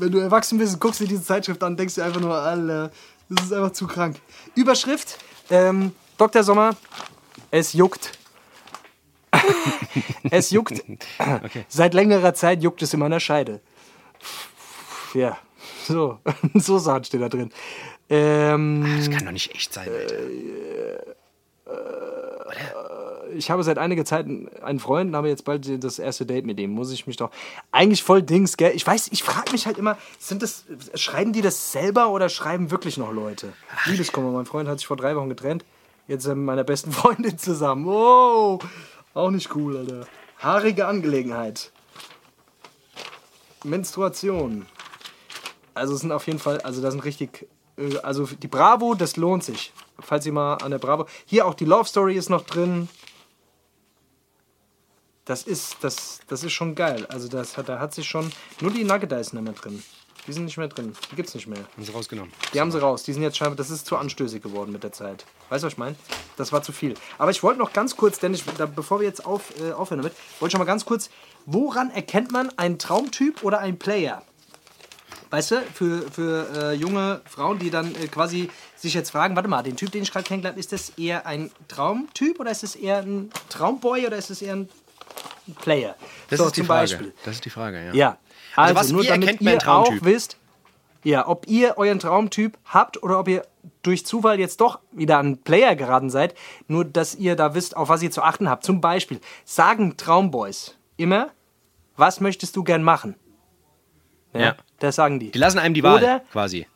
[0.00, 2.90] wenn du erwachsen bist und guckst dir diese Zeitschrift an, denkst du einfach nur, Alter,
[3.28, 4.16] das ist einfach zu krank.
[4.54, 5.18] Überschrift,
[5.50, 6.42] ähm, Dr.
[6.42, 6.76] Sommer,
[7.50, 8.12] es juckt.
[10.30, 10.82] es juckt.
[11.68, 13.60] Seit längerer Zeit juckt es in meiner Scheide.
[15.14, 15.38] Ja,
[15.86, 16.18] so,
[16.54, 17.50] so Sachen steht da drin.
[18.08, 20.16] Ähm, Das kann doch nicht echt sein, Alter.
[23.36, 26.58] Ich habe seit einiger Zeit einen Freund und habe jetzt bald das erste Date mit
[26.60, 26.70] ihm.
[26.70, 27.30] Muss ich mich doch.
[27.72, 28.72] Eigentlich voll Dings, gell?
[28.74, 30.64] Ich weiß, ich frage mich halt immer, sind das,
[30.94, 33.52] schreiben die das selber oder schreiben wirklich noch Leute?
[33.86, 35.64] Liebeskummer, mein Freund hat sich vor drei Wochen getrennt.
[36.08, 37.86] Jetzt sind wir mit meiner besten Freundin zusammen.
[37.86, 38.62] Wow!
[39.14, 40.06] Auch nicht cool, Alter.
[40.38, 41.70] Haarige Angelegenheit.
[43.64, 44.66] Menstruation.
[45.74, 49.16] Also es sind auf jeden Fall, also da sind richtig, äh, also die Bravo, das
[49.16, 49.72] lohnt sich.
[50.00, 52.88] Falls ihr mal an der Bravo, hier auch die Love Story ist noch drin.
[55.30, 57.06] Das ist, das, das ist schon geil.
[57.08, 59.80] Also das hat, da hat sich schon, nur die Nugget ist nicht mehr drin.
[60.26, 60.92] Die sind nicht mehr drin.
[61.12, 61.60] Die gibt's nicht mehr.
[61.76, 62.32] Haben sie rausgenommen.
[62.52, 63.04] Die haben sie raus.
[63.04, 65.24] Die sind jetzt scheinbar, das ist zu anstößig geworden mit der Zeit.
[65.48, 65.94] Weißt du, was ich meine?
[66.36, 66.94] Das war zu viel.
[67.16, 70.02] Aber ich wollte noch ganz kurz, denn ich, da, bevor wir jetzt auf, äh, aufhören
[70.02, 71.10] damit, wollte ich schon mal ganz kurz,
[71.46, 74.24] woran erkennt man einen Traumtyp oder einen Player?
[75.30, 79.48] Weißt du, für, für äh, junge Frauen, die dann äh, quasi sich jetzt fragen, warte
[79.48, 82.64] mal, den Typ, den ich gerade kennengelernt habe, ist das eher ein Traumtyp oder ist
[82.64, 84.68] das eher ein Traumboy oder ist das eher ein
[85.54, 85.94] Player?
[86.28, 86.80] Das so, ist die Frage.
[86.82, 87.12] Beispiel.
[87.24, 87.92] Das ist die Frage, ja.
[87.94, 88.08] Ja.
[88.56, 90.36] Also Also, was- nur damit ihr auch wisst,
[91.04, 93.46] ja, ob ihr euren Traumtyp habt oder ob ihr
[93.82, 96.34] durch Zufall jetzt doch wieder an Player geraten seid,
[96.68, 98.64] nur dass ihr da wisst, auf was ihr zu achten habt.
[98.64, 101.30] Zum Beispiel sagen Traumboys immer,
[101.96, 103.14] was möchtest du gern machen?
[104.34, 104.56] Ja.
[104.78, 105.30] Das sagen die.
[105.30, 106.66] Die lassen einem die Wahl, Oder, quasi.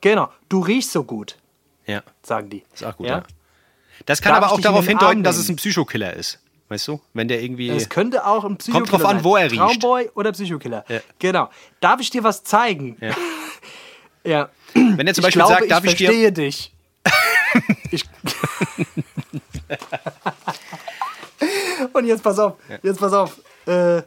[0.00, 1.36] genau, du riechst so gut,
[1.86, 2.62] Ja, sagen die.
[2.72, 3.18] ist auch gut, Ja?
[3.18, 3.22] ja.
[4.06, 6.40] Das kann Darf aber auch darauf hindeuten, dass es ein Psychokiller ist.
[6.70, 7.00] Weißt du?
[7.14, 7.68] Wenn der irgendwie.
[7.68, 9.56] Es könnte auch ein Psychokiller Kommt drauf an, wo er riecht.
[9.60, 10.84] Traumboy oder Psychokiller.
[10.88, 11.00] Ja.
[11.18, 11.50] Genau.
[11.80, 12.96] Darf ich dir was zeigen?
[13.00, 13.14] Ja.
[14.22, 14.48] Ja.
[14.74, 16.06] Wenn er zum ich Beispiel glaube, sagt, darf ich, ich dir.
[16.06, 16.72] verstehe dich.
[17.90, 18.04] ich
[21.92, 22.54] Und jetzt pass auf,
[22.84, 23.40] jetzt pass auf.
[23.66, 24.02] Äh,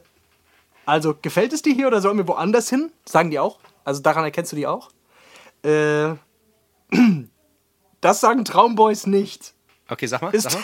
[0.85, 2.93] also, gefällt es dir hier oder sollen wir woanders hin?
[3.05, 3.59] Sagen die auch.
[3.83, 4.89] Also daran erkennst du die auch.
[5.65, 6.13] Äh,
[8.01, 9.53] das sagen Traumboys nicht.
[9.89, 10.33] Okay, sag mal.
[10.33, 10.63] Ist- Sag mal.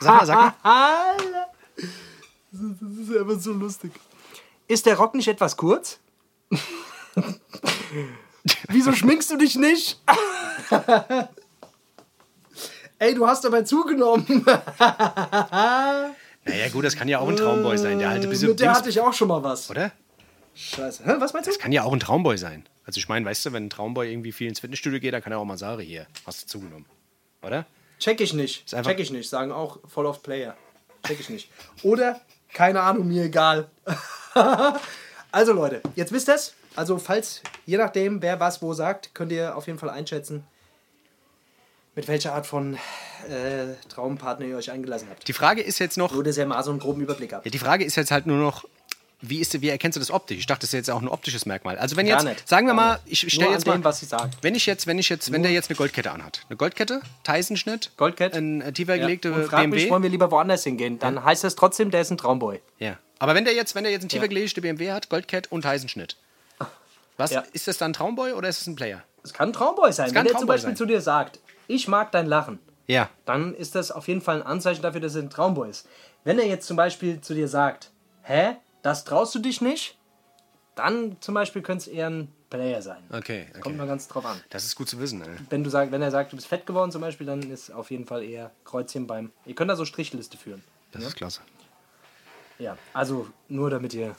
[0.00, 1.16] Sag mal, sag mal.
[1.76, 2.60] Das
[3.08, 3.92] ist einfach so lustig.
[4.68, 5.98] Ist der Rock nicht etwas kurz?
[8.68, 10.00] Wieso schminkst du dich nicht?
[12.98, 14.44] Ey, du hast dabei zugenommen.
[16.46, 17.98] Naja, gut, das kann ja auch ein Traumboy sein.
[17.98, 18.50] Der halt ein bisschen.
[18.50, 19.70] Mit der hatte ich auch schon mal was.
[19.70, 19.92] oder?
[20.54, 21.04] Scheiße.
[21.04, 21.58] Hä, was meinst du?
[21.58, 22.68] Kann ja auch ein Traumboy sein.
[22.84, 25.32] Also, ich meine, weißt du, wenn ein Traumboy irgendwie viel ins Fitnessstudio geht, dann kann
[25.32, 26.86] er auch mal sagen: Hier, hast du zugenommen.
[27.42, 27.66] Oder?
[27.98, 28.66] Check ich nicht.
[28.66, 29.28] Check ich nicht.
[29.28, 30.56] Sagen auch voll oft Player.
[31.06, 31.50] Check ich nicht.
[31.82, 32.20] Oder,
[32.52, 33.68] keine Ahnung, mir egal.
[35.32, 36.54] also Leute, jetzt wisst ihr's.
[36.76, 40.44] Also falls, je nachdem, wer was wo sagt, könnt ihr auf jeden Fall einschätzen,
[41.94, 42.74] mit welcher Art von
[43.28, 45.28] äh, Traumpartner ihr euch eingelassen habt.
[45.28, 46.12] Die Frage ist jetzt noch.
[46.12, 47.44] Nur, dass ihr mal so einen groben Überblick habt.
[47.44, 48.64] Ja, die Frage ist jetzt halt nur noch,
[49.28, 50.38] wie, ist, wie erkennst du das optisch?
[50.38, 51.78] Ich dachte, das ist jetzt auch ein optisches Merkmal.
[51.78, 52.48] Also wenn Gar jetzt, nicht.
[52.48, 53.24] sagen wir Gar mal, nicht.
[53.24, 54.38] ich stelle jetzt mal, dem, was sie sagt.
[54.42, 57.90] wenn ich jetzt, wenn ich jetzt, wenn der jetzt eine Goldkette anhat, eine Goldkette, Tyson-Schnitt,
[57.96, 58.38] Goldkette.
[58.38, 59.02] ein äh, tiefer Ja.
[59.02, 59.76] gelegte Und frag BMW.
[59.82, 60.98] mich, wollen wir lieber woanders hingehen?
[60.98, 62.60] Dann heißt das trotzdem, der ist ein Traumboy.
[62.78, 62.98] ja.
[63.20, 64.28] Aber wenn der jetzt, wenn der jetzt einen tiefer Ja.
[64.28, 66.16] gelegte BMW hat, Goldkette und Tyson-Schnitt,
[67.16, 67.44] was Ja.
[67.52, 69.02] ist das dann ein Traumboy oder ist es ein Player?
[69.22, 70.10] Es kann ein Traumboy sein.
[70.10, 70.76] Wenn ein der zum Beispiel sein.
[70.76, 73.08] zu dir sagt, ich mag dein Lachen, Ja.
[73.24, 75.86] dann ist das auf jeden Fall ein Anzeichen dafür, dass er ein Traumboy ist.
[76.24, 77.90] Wenn er jetzt zum Beispiel zu dir sagt,
[78.24, 79.98] hä, das traust du dich nicht,
[80.76, 83.02] dann zum Beispiel könnte es eher ein Player sein.
[83.10, 83.60] Okay, okay.
[83.60, 84.40] Kommt mal ganz drauf an.
[84.50, 85.22] Das ist gut zu wissen.
[85.22, 85.28] Ey.
[85.50, 87.90] Wenn, du sag, wenn er sagt, du bist fett geworden zum Beispiel, dann ist auf
[87.90, 89.32] jeden Fall eher Kreuzchen beim...
[89.46, 90.62] Ihr könnt da so Strichliste führen.
[90.92, 91.40] Das ist klasse.
[92.58, 94.14] Ja, also nur damit ihr,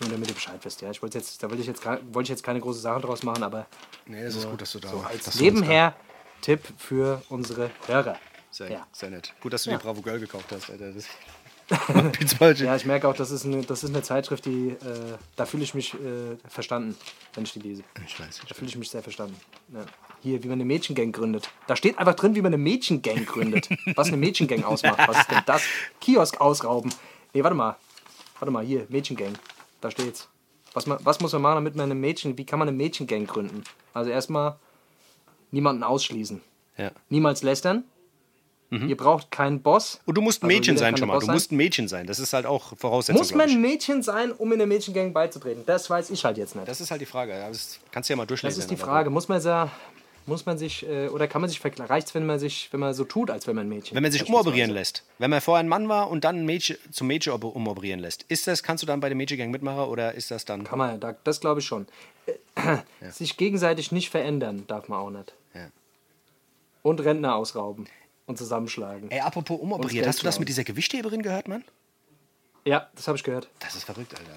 [0.00, 0.82] nur damit ihr Bescheid wisst.
[0.82, 3.22] Ja, ich wollte jetzt, da wollte ich jetzt, wollte ich jetzt keine große Sache draus
[3.22, 3.66] machen, aber
[4.06, 5.94] Nee, das ist gut, dass du da so als nebenher
[6.42, 8.18] Tipp für unsere Hörer.
[8.50, 8.86] Sehr, Ja.
[8.92, 9.34] sehr nett.
[9.40, 9.76] Gut, dass du Ja.
[9.78, 10.92] die Bravo Girl gekauft hast, Alter.
[10.92, 11.04] Das
[12.56, 14.76] Ja, ich merke auch, das ist eine, das ist eine Zeitschrift, die, äh,
[15.36, 16.96] da fühle ich mich äh, verstanden,
[17.34, 17.82] wenn ich die lese.
[18.06, 18.40] Ich weiß.
[18.48, 19.36] Da fühle ich mich sehr verstanden.
[19.74, 19.84] Ja.
[20.22, 21.50] Hier, wie man eine Mädchengang gründet.
[21.66, 23.68] Da steht einfach drin, wie man eine Mädchengang gründet.
[23.94, 24.98] Was eine Mädchengang ausmacht.
[25.06, 25.62] Was ist denn das?
[26.00, 26.92] Kiosk ausrauben.
[27.34, 27.76] Nee, warte mal.
[28.40, 29.34] Warte mal, hier, Mädchengang.
[29.80, 30.28] Da steht's.
[30.74, 33.26] Was, man, was muss man machen, damit man eine Mädchen, wie kann man eine Mädchengang
[33.26, 33.64] gründen?
[33.94, 34.56] Also erstmal
[35.50, 36.40] niemanden ausschließen.
[36.76, 36.90] Ja.
[37.08, 37.84] Niemals lästern.
[38.70, 39.98] Ihr braucht keinen Boss.
[40.04, 41.18] Und du musst ein Also Mädchen sein schon mal.
[41.18, 41.34] Du sein.
[41.34, 42.06] musst ein Mädchen sein.
[42.06, 43.18] Das ist halt auch Voraussetzung.
[43.18, 45.62] Muss man ein Mädchen sein, um in der Mädchengang beizutreten?
[45.64, 46.68] Das weiß ich halt jetzt nicht.
[46.68, 47.32] Das ist halt die Frage.
[47.32, 48.54] Ja, Das kannst du ja mal durchlesen.
[48.58, 49.08] Das ist die Frage.
[49.08, 49.70] Muss man, sa-
[50.26, 51.90] muss man sich, äh, oder kann man sich vergleichen?
[51.90, 54.12] Reicht wenn man sich, wenn man so tut, als wenn man ein Mädchen Wenn man
[54.12, 55.02] sich umoperieren lässt.
[55.16, 58.24] Wenn man vorher ein Mann war und dann ein Mädchen, zum Mädchen umoperieren lässt.
[58.24, 60.64] Ist das, kannst du dann bei der Mädchengang mitmachen oder ist das dann.
[60.64, 61.86] Kann man, da- das glaube ich schon.
[62.26, 62.32] Äh,
[63.10, 65.32] Sich gegenseitig nicht verändern darf man auch nicht.
[65.54, 65.68] Ja.
[66.82, 67.86] Und Rentner ausrauben
[68.28, 69.10] und zusammenschlagen.
[69.10, 70.06] Ey, apropos umoperiert.
[70.06, 71.64] Hast du das mit dieser Gewichtheberin gehört, Mann?
[72.64, 73.48] Ja, das habe ich gehört.
[73.60, 74.30] Das ist verrückt, Alter,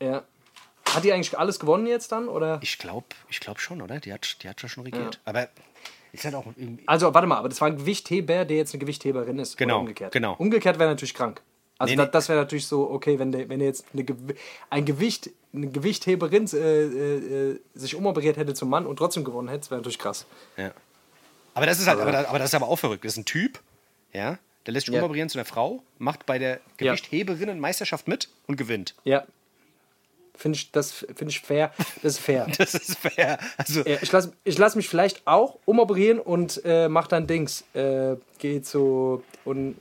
[0.00, 0.06] oder?
[0.06, 0.22] Ja.
[0.92, 2.28] Hat die eigentlich alles gewonnen jetzt dann?
[2.28, 2.58] Oder?
[2.62, 4.00] Ich glaube ich glaub schon, oder?
[4.00, 5.20] Die hat, die hat schon regiert.
[5.24, 5.48] Aber
[6.12, 6.82] ist halt auch irgendwie.
[6.86, 9.56] Also, warte mal, aber das war ein Gewichtheber, der jetzt eine Gewichtheberin ist.
[9.56, 10.12] Genau, umgekehrt.
[10.12, 10.34] genau.
[10.36, 11.40] Umgekehrt wäre natürlich krank.
[11.78, 12.10] Also, Nee, da- nee.
[12.12, 14.04] das wäre natürlich so, okay, wenn, der, wenn der jetzt eine,
[14.68, 19.48] ein Gewicht, eine Gewichtheberin äh, äh, äh, sich umoperiert hätte zum Mann und trotzdem gewonnen
[19.48, 20.26] hätte, das wäre natürlich krass.
[20.56, 20.72] Ja.
[21.54, 23.04] Aber das ist halt, aber, aber das ist aber auch verrückt.
[23.04, 23.60] Das ist ein Typ,
[24.12, 25.00] ja, der lässt sich Ja.
[25.00, 26.92] umoperieren zu einer Frau, macht bei der Ja.
[26.94, 28.94] Gewichtheberinnen-Meisterschaft mit und gewinnt.
[29.04, 29.24] Ja.
[30.34, 31.72] Finde ich, das finde ich fair.
[32.02, 32.46] Das ist fair.
[32.58, 33.38] Das ist fair.
[33.58, 37.64] Also, Ja, ich lasse ich lass mich vielleicht auch umoperieren und äh, mach dann Dings.
[37.74, 39.76] Äh, geh zu und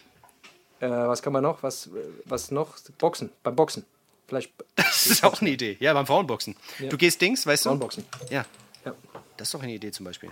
[0.82, 1.63] äh, was kann man noch?
[1.63, 1.89] Was,
[2.25, 2.75] was noch?
[2.97, 3.29] Boxen.
[3.43, 3.86] Beim Boxen.
[4.27, 5.77] Vielleicht das ist auch eine Idee.
[5.79, 6.55] Ja, beim Frauenboxen.
[6.89, 7.69] Du gehst Dings, weißt du?
[7.69, 8.03] Frauenboxen.
[8.29, 8.45] Ja,
[8.86, 8.93] Ja.
[9.38, 10.29] das ist doch eine Idee zum Beispiel.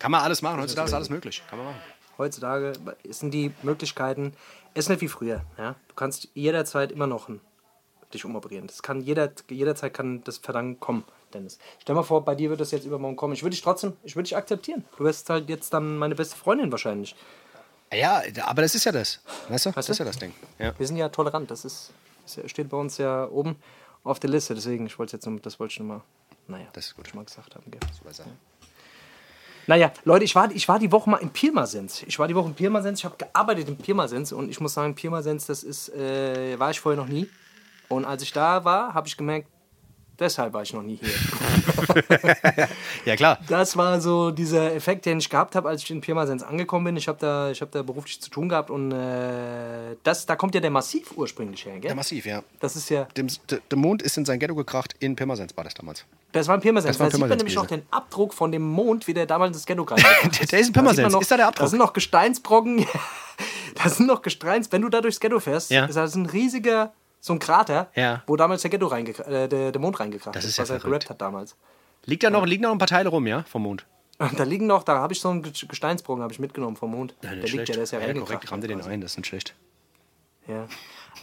[0.00, 0.60] Kann man alles machen.
[0.60, 1.42] Heutzutage ist alles möglich.
[1.48, 1.80] Kann man machen.
[2.18, 2.72] Heutzutage
[3.08, 4.34] sind die Möglichkeiten,
[4.74, 5.42] es ist nicht wie früher.
[5.56, 5.76] Ja?
[5.88, 7.30] Du kannst jederzeit immer noch
[8.12, 8.66] dich umoperieren.
[8.66, 11.04] Das kann jeder, jederzeit kann das Verlangen kommen.
[11.32, 11.58] Dennis.
[11.80, 13.34] Stell mal vor, bei dir wird das jetzt übermorgen kommen.
[13.34, 14.84] Ich würde dich trotzdem, ich würde dich akzeptieren.
[14.96, 17.14] Du wärst halt jetzt dann meine beste Freundin wahrscheinlich.
[17.92, 19.20] Ja, aber das ist ja das.
[19.48, 19.68] Weißt du?
[19.70, 20.32] Weißt das ist ja das Ding.
[20.58, 20.76] Ja.
[20.78, 21.50] Wir sind ja tolerant.
[21.50, 21.92] Das ist,
[22.24, 23.56] das steht bei uns ja oben
[24.04, 24.54] auf der Liste.
[24.54, 26.00] Deswegen, ich wollte jetzt, das wollte ich nochmal,
[26.48, 27.08] naja, Das ist gut.
[27.08, 27.70] schon mal gesagt haben.
[27.70, 27.80] Gell?
[27.96, 28.30] Super Sache.
[29.66, 32.02] Naja, Leute, ich war, ich war die Woche mal in Pirmasens.
[32.04, 33.00] Ich war die Woche in Pirmasens.
[33.00, 36.80] Ich habe gearbeitet in Pirmasens und ich muss sagen, Pirmasens, das ist, äh, war ich
[36.80, 37.28] vorher noch nie.
[37.88, 39.48] Und als ich da war, habe ich gemerkt,
[40.20, 41.08] deshalb war ich noch nie hier.
[43.04, 43.38] Ja, klar.
[43.48, 46.96] Das war so dieser Effekt, den ich gehabt habe, als ich in Pirmasens angekommen bin.
[46.96, 50.54] Ich habe da, ich hab da beruflich zu tun gehabt und äh, das, da kommt
[50.54, 51.88] ja der Massiv ursprünglich her, gell?
[51.90, 52.42] Ja, massiv, ja.
[52.60, 54.94] Das ist ja, Dem, de- der Mond ist in sein Ghetto gekracht.
[54.98, 56.04] In Pirmasens war das damals.
[56.32, 56.98] das war ein Pirmasens.
[56.98, 59.56] Das war Da sieht man nämlich noch den Abdruck von dem Mond, wie der damals
[59.56, 61.12] ins Ghetto reingekommen Der- der ist in Pirmasens.
[61.12, 61.64] Man Ist da der Abdruck?
[61.64, 62.86] Da sind noch Gesteinsbrocken.
[63.82, 64.70] da sind noch Gesteins.
[64.70, 65.86] Wenn du da durchs Ghetto fährst, Ja.
[65.86, 68.22] ist das ein riesiger, so ein Krater, Ja.
[68.26, 70.78] wo damals der Ghetto äh, der, der Mond reingekracht Das ist, ist ja was er
[70.80, 71.54] gerappt hat damals.
[72.06, 73.44] Liegt da noch, liegen da noch ein paar Teile rum, ja?
[73.44, 73.86] Vom Mond.
[74.36, 77.14] Da liegen noch, da habe ich so einen Ge- Gesteinsbrocken habe ich mitgenommen vom Mond.
[77.22, 78.28] der liegt ja, der ist ja, ja reingekracht.
[78.32, 79.54] korrekt, ramm dir den ein, das ist nicht schlecht.
[80.46, 80.66] Ja,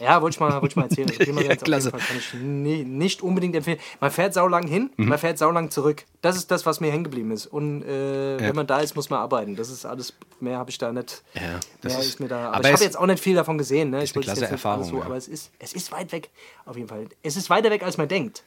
[0.00, 1.10] ja wollte ich, mal- wollte ich mal erzählen.
[1.18, 1.90] Also Ja, klasse.
[1.90, 3.78] Fall kann ich nie, nicht unbedingt empfehlen.
[4.00, 5.08] Man fährt saulang hin, Mhm.
[5.08, 6.04] man fährt saulang zurück.
[6.22, 7.46] Das ist das, was mir hängen geblieben ist.
[7.46, 9.56] Und äh, wenn man da ist, muss man arbeiten.
[9.56, 11.22] Das ist alles, mehr habe ich da nicht.
[11.34, 11.42] Ja,
[11.80, 12.46] das mehr ist- ist, mir da.
[12.48, 13.90] Aber, aber ich habe jetzt auch nicht viel davon gesehen.
[13.90, 14.02] Ne?
[14.04, 15.04] Ich eine wollte klasse Erfahrung, So, ja.
[15.04, 16.30] Aber es ist, es ist weit weg,
[16.66, 17.06] auf jeden Fall.
[17.22, 18.42] Es ist weiter weg, als man denkt.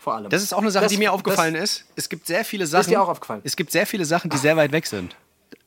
[0.00, 0.30] Vor allem.
[0.30, 1.84] Das ist auch eine Sache, Das- die mir aufgefallen das, ist.
[1.94, 2.88] Es gibt sehr viele Sachen.
[2.90, 3.42] dir auch aufgefallen?
[3.44, 5.14] Es gibt sehr viele Sachen, die sehr weit weg sind.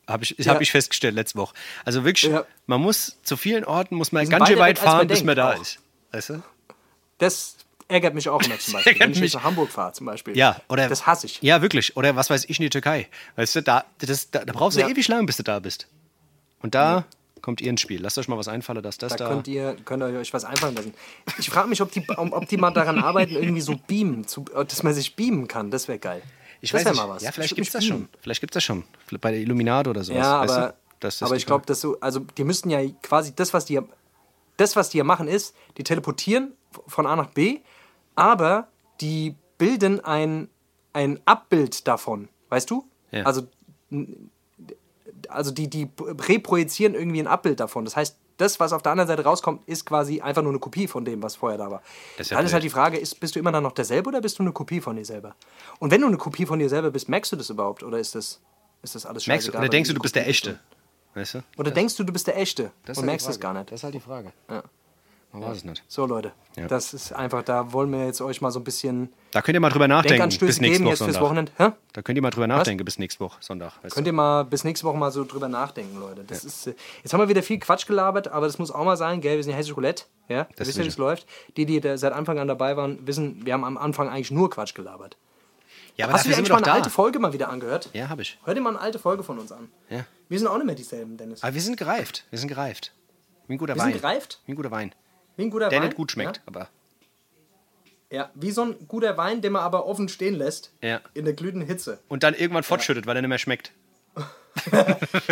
[0.08, 0.52] Habe ich, Ja.
[0.54, 1.54] hab ich festgestellt letzte Woche.
[1.84, 2.44] Also wirklich, Ja.
[2.66, 5.26] man muss zu vielen Orten muss man ganz schön weit als man fahren, bis denkt
[5.26, 5.60] man da auch.
[5.62, 5.78] ist.
[6.12, 6.42] Weißt du?
[7.18, 7.56] Das
[7.88, 8.98] ärgert mich auch immer zum Beispiel.
[8.98, 9.34] Wenn ich mich.
[9.34, 10.36] nach Hamburg fahre zum Beispiel.
[10.36, 10.88] Ja, oder.
[10.88, 11.40] Das hasse ich.
[11.42, 11.96] Ja, wirklich.
[11.96, 13.08] Oder was weiß ich in die Türkei.
[13.36, 14.88] Weißt du, da, das, da, da brauchst du Ja.
[14.88, 15.86] ewig lang, bis du da bist.
[16.60, 17.04] Und da
[17.40, 18.00] kommt ihr ins Spiel.
[18.00, 19.28] Lasst euch mal was einfallen, dass das Da da.
[19.28, 20.94] könnt ihr, könnt ihr euch was einfallen lassen.
[21.38, 24.82] Ich frage mich, ob die, ob die mal daran arbeiten, irgendwie so beamen, zu, dass
[24.82, 25.70] man sich beamen kann.
[25.70, 26.22] Das wäre geil.
[26.64, 26.96] Ich weiß nicht.
[26.96, 27.22] mal was.
[27.22, 28.08] Ja, vielleicht Ich gibt es das schon.
[28.20, 28.84] Vielleicht gibt es das schon.
[29.20, 30.18] Bei der Illuminado oder sowas.
[30.18, 30.74] Ja, aber, du?
[31.00, 33.78] Das aber ich glaube, dass so, also die müssten ja quasi das, was die,
[34.56, 36.52] das, was die ja machen, ist, die teleportieren
[36.86, 37.60] von A nach B,
[38.14, 38.68] aber
[39.00, 40.48] die bilden ein,
[40.94, 42.88] ein Abbild davon, weißt du?
[43.10, 43.24] Ja.
[43.24, 43.46] Also,
[45.28, 47.84] also die, die reprojizieren irgendwie ein Abbild davon.
[47.84, 50.86] Das heißt, das, was auf der anderen Seite rauskommt, ist quasi einfach nur eine Kopie
[50.88, 51.82] von dem, was vorher da war.
[52.16, 54.08] Das ist ja dann ist halt die Frage, ist, bist du immer dann noch derselbe
[54.08, 55.34] oder bist du eine Kopie von dir selber?
[55.78, 58.14] Und wenn du eine Kopie von dir selber bist, merkst du das überhaupt oder ist
[58.14, 58.40] das,
[58.82, 60.58] ist das alles Merkst du, scheißegal, oder weil denkst du, du bist der Echte?
[61.14, 61.42] Weißt du?
[61.56, 63.70] oder denkst du, du bist der Echte Das und halt merkst es gar nicht?
[63.70, 64.32] Das ist halt die Frage.
[64.50, 64.64] Ja.
[65.34, 65.82] Man weiß es nicht.
[65.88, 66.68] So, Leute, Ja.
[66.68, 69.60] das ist einfach, da wollen wir jetzt euch mal so ein bisschen Da könnt ihr
[69.60, 70.28] mal drüber nachdenken.
[70.38, 71.74] Bis nächste Woche Sonntag.
[71.92, 73.72] Da könnt ihr mal drüber nachdenken bis nächste Woche Sonntag.
[73.82, 74.10] Könnt du?
[74.10, 76.22] ihr mal bis nächste Woche mal so drüber nachdenken, Leute.
[76.24, 78.96] Das ist, äh, jetzt haben wir wieder viel Quatsch gelabert, aber das muss auch mal
[78.96, 79.36] sein, gell?
[79.36, 80.46] Wir sind ja hessisch Roulette, ja?
[80.56, 81.26] Das Wisst ihr, wie es läuft?
[81.56, 84.50] Die, die da seit Anfang an dabei waren, wissen, wir haben am Anfang eigentlich nur
[84.50, 85.16] Quatsch gelabert.
[85.96, 86.72] Ja, aber Hast du dir eigentlich wir mal eine da.
[86.74, 87.88] alte Folge mal wieder angehört?
[87.92, 88.38] Ja, habe ich.
[88.44, 89.68] Hör dir mal eine alte Folge von uns an.
[89.90, 90.04] Ja.
[90.28, 91.42] Wir sind auch nicht mehr dieselben, Dennis.
[91.42, 92.24] Aber wir sind gereift.
[92.30, 92.92] Wir sind gereift.
[93.46, 93.92] Wie ein guter Wir Wein.
[93.92, 94.40] sind gereift?
[94.46, 94.92] Wie ein guter Wein.
[95.36, 95.88] Wie ein guter Der Wein.
[95.88, 96.42] nicht gut schmeckt, Ja?
[96.46, 96.68] aber.
[98.10, 100.72] Ja, wie so ein guter Wein, den man aber offen stehen lässt.
[100.82, 101.00] Ja.
[101.14, 101.98] In der glühenden Hitze.
[102.08, 103.72] Und dann irgendwann fortschüttet, weil er nicht mehr schmeckt.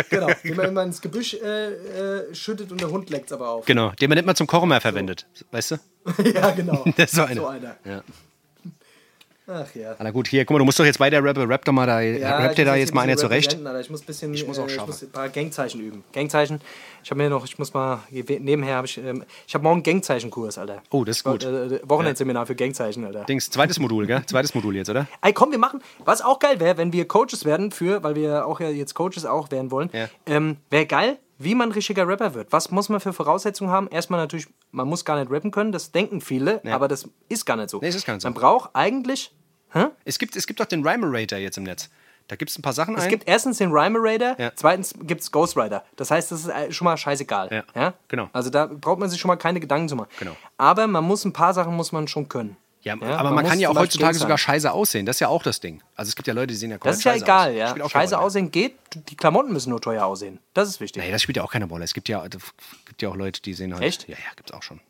[0.09, 0.27] Genau.
[0.43, 1.69] den man irgendwann ins Gebüsch äh,
[2.27, 3.65] äh, schüttet und der Hund leckt es aber auf.
[3.65, 3.91] Genau.
[3.91, 5.25] Den man nicht mal zum Kochen mehr verwendet.
[5.51, 5.75] Weißt du?
[6.23, 6.83] ja, genau.
[7.07, 7.35] So einer.
[7.41, 7.77] So einer.
[7.85, 8.03] Ja.
[9.45, 9.95] Ach ja.
[9.99, 11.45] Na gut, hier, guck mal, du musst doch jetzt weiter rappen.
[11.51, 11.99] Rap doch mal da.
[11.99, 13.55] Ja, ich dir da jetzt mal ein einer zurecht.
[13.57, 13.79] Alter.
[13.81, 14.87] Ich muss ein bisschen, Ich muss auch äh, ich schaffen.
[14.87, 16.03] muss ein paar Gangzeichen üben.
[16.13, 16.61] Gangzeichen.
[17.03, 20.57] Ich habe mir noch, ich muss mal nebenher habe ich, ähm, ich habe morgen Gangzeichenkurs,
[20.57, 20.81] Alter.
[20.91, 21.43] Oh, das ist gut.
[21.43, 23.25] Äh, Wochenendseminar für Gangzeichen, Alter.
[23.25, 24.23] Dings, zweites Modul, gell?
[24.25, 25.07] Zweites Modul jetzt, oder?
[25.21, 28.45] Ey, komm, wir machen, was auch geil wäre, wenn wir Coaches werden für, weil wir
[28.47, 30.07] auch ja jetzt Coaches auch werden wollen, Ja.
[30.25, 32.51] ähm, wäre geil, wie man richtiger Rapper wird.
[32.51, 33.87] Was muss man für Voraussetzungen haben?
[33.89, 37.55] Erstmal natürlich, man muss gar nicht rappen können, das denken viele, aber das ist gar
[37.57, 37.79] nicht so.
[37.79, 38.27] Nee, es ist gar nicht so.
[38.27, 39.33] Man braucht eigentlich,
[39.73, 39.85] hä?
[40.05, 41.89] Es gibt, es gibt doch den Rhymerator jetzt im Netz.
[42.29, 43.09] Da gibt es ein paar Sachen Es ein.
[43.09, 44.51] gibt erstens den Rhymerator, Ja.
[44.55, 45.83] zweitens gibt es Ghostwriter.
[45.97, 47.63] Das heißt, das ist äh, schon mal scheißegal.
[47.75, 48.29] Ja, genau.
[48.31, 50.07] Also da braucht man sich schon mal keine Gedanken zu machen.
[50.19, 50.31] Genau.
[50.57, 52.55] Aber man muss ein paar Sachen muss man schon können.
[52.83, 55.05] Ja, aber man, muss kann ja auch heutzutage sogar scheiße aussehen.
[55.05, 55.81] Das ist ja auch das Ding.
[55.95, 57.77] Also es gibt ja Leute, die sehen ja Das ist komplett ja scheiße egal, aus.
[57.77, 57.89] ja.
[57.89, 58.25] Scheiße Rolle.
[58.25, 58.75] aussehen geht,
[59.09, 60.39] die Klamotten müssen nur teuer aussehen.
[60.53, 61.01] Das ist wichtig.
[61.01, 61.85] Nee, das spielt ja auch keine Rolle.
[61.85, 62.31] Es gibt ja, es
[62.85, 63.83] gibt ja auch Leute, die sehen halt.
[63.83, 64.07] Echt?
[64.07, 64.81] Ja, ja, gibt's auch schon.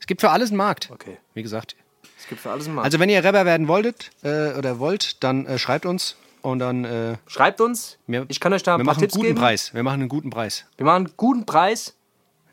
[0.00, 0.90] Es gibt für alles einen Markt.
[0.90, 1.18] Okay.
[1.34, 1.76] Wie gesagt.
[2.18, 2.86] Es gibt für alles einen Markt.
[2.86, 6.84] Also wenn ihr Rapper werden wolltet äh, oder wollt, dann äh, schreibt uns und dann
[6.84, 7.98] äh, Schreibt uns.
[8.06, 9.40] wir, ich kann euch da wir ein paar machen Tipps einen guten geben.
[9.40, 9.74] Preis.
[9.74, 10.64] Wir machen einen guten Preis.
[10.76, 11.94] Wir machen einen guten Preis.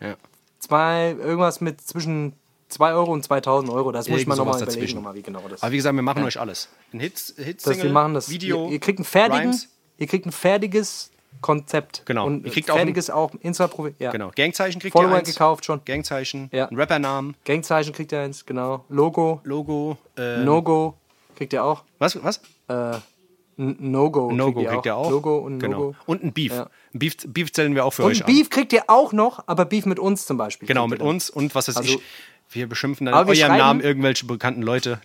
[0.02, 0.16] Ja.
[0.60, 2.34] Zwei, irgendwas mit zwischen
[2.76, 3.92] 2 Euro und 2000 Euro.
[3.92, 4.96] Das muss ich mal nochmal überlegen, dazwischen.
[4.98, 6.70] nochmal, wie genau das Aber wie gesagt, wir machen euch alles.
[6.94, 8.30] Ein Hits, Hits dass wir machen das.
[8.30, 9.70] Video, ihr, ihr kriegt ein fertigen, Rhymes.
[9.98, 11.12] ihr kriegt ein fertiges
[11.42, 12.04] Konzept.
[12.06, 12.26] Genau.
[12.28, 13.94] Und Ihr kriegt auch fertiges auch Insta-Profil.
[14.00, 14.12] Ja.
[14.12, 14.32] Genau.
[14.36, 15.28] Gangzeichen kriegt Follower ihr eins.
[15.30, 15.82] gekauft schon.
[15.86, 16.66] Gangzeichen, Ja.
[16.68, 18.86] ein Rappernamen, Gangzeichen kriegt ihr eins, genau.
[18.90, 20.96] Logo, Logo, äh, No-Go.
[21.36, 21.84] Kriegt ihr auch.
[22.00, 22.22] Was?
[22.24, 22.42] Was?
[22.70, 22.98] Äh,
[23.58, 24.32] No-Go.
[24.32, 25.10] No-Go kriegt ihr auch.
[25.10, 25.78] Logo und genau.
[25.80, 25.96] No-Go.
[26.08, 26.52] Und ein Beef.
[26.54, 26.64] Ja.
[26.94, 27.16] Ein Beef.
[27.26, 29.86] Beef zählen wir auch für Und euch ein Beef kriegt ihr auch noch, aber Beef
[29.86, 30.68] mit uns zum Beispiel.
[30.68, 32.00] Genau, kriegt mit uns und was weiß Also- ich.
[32.50, 35.02] Wir beschimpfen dann Aber in eurem Namen irgendwelche bekannten Leute,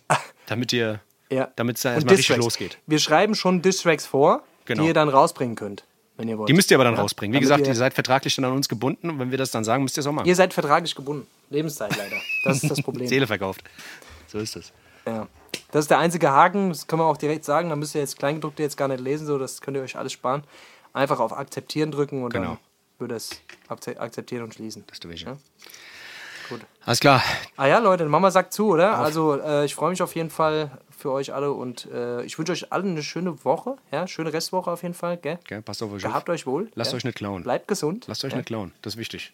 [0.47, 1.49] damit ihr, Ja.
[1.55, 2.77] damit es da Und erstmal richtig losgeht.
[2.87, 4.83] Wir schreiben schon Distracks vor, Genau.
[4.83, 5.83] die ihr dann rausbringen könnt,
[6.17, 6.47] wenn ihr wollt.
[6.49, 7.33] Die müsst ihr aber dann Ja, rausbringen.
[7.33, 9.51] Wie damit gesagt, ihr, ihr seid vertraglich dann an uns gebunden und wenn wir das
[9.51, 10.27] dann sagen, müsst ihr es auch machen.
[10.27, 11.27] ihr seid vertraglich gebunden.
[11.49, 12.15] Lebenszeit leider.
[12.45, 13.07] Das ist das Problem.
[13.07, 13.63] Seele verkauft.
[14.27, 14.71] So ist es.
[15.05, 15.27] Ja.
[15.71, 17.69] Das ist der einzige Haken, das können wir auch direkt sagen.
[17.69, 20.13] Da müsst ihr jetzt Kleingedruckte jetzt gar nicht lesen, so das könnt ihr euch alles
[20.13, 20.43] sparen.
[20.93, 22.45] Einfach auf Akzeptieren drücken und Genau.
[22.49, 22.57] dann
[22.99, 24.83] würde es akze- akzeptieren und schließen.
[24.87, 25.21] Das ist der Weg.
[25.21, 25.37] Ja.
[26.51, 26.61] Gut.
[26.85, 27.23] Alles klar.
[27.55, 28.97] Ah ja, Leute, Mama sagt zu, oder?
[28.97, 32.51] Also äh, ich freue mich auf jeden Fall für euch alle und äh, ich wünsche
[32.51, 35.39] euch allen eine schöne Woche, ja, schöne Restwoche auf jeden Fall, gell?
[35.47, 36.33] Gell, passt auf euch Gehabt auf.
[36.33, 36.69] euch wohl.
[36.75, 36.97] Lasst ja?
[36.97, 37.43] euch nicht klauen.
[37.43, 38.03] Bleibt gesund.
[38.07, 38.37] Lasst euch ja?
[38.39, 38.73] nicht klauen.
[38.81, 39.31] Das ist wichtig.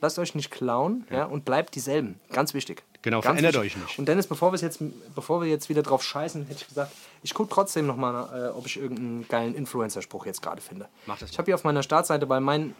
[0.00, 2.20] Lasst euch nicht klauen, ja, und bleibt dieselben.
[2.30, 2.82] Ganz wichtig.
[3.02, 3.78] Genau, Ganz verändert wichtig.
[3.80, 3.98] euch nicht.
[3.98, 4.78] Und Dennis, bevor wir jetzt,
[5.14, 6.92] bevor wir jetzt wieder drauf scheißen, hätte ich gesagt,
[7.22, 10.86] ich gucke trotzdem noch mal, äh, ob ich irgendeinen geilen Influencer-Spruch jetzt gerade finde.
[11.06, 12.74] Mach das Ich habe hier auf meiner Startseite, weil mein,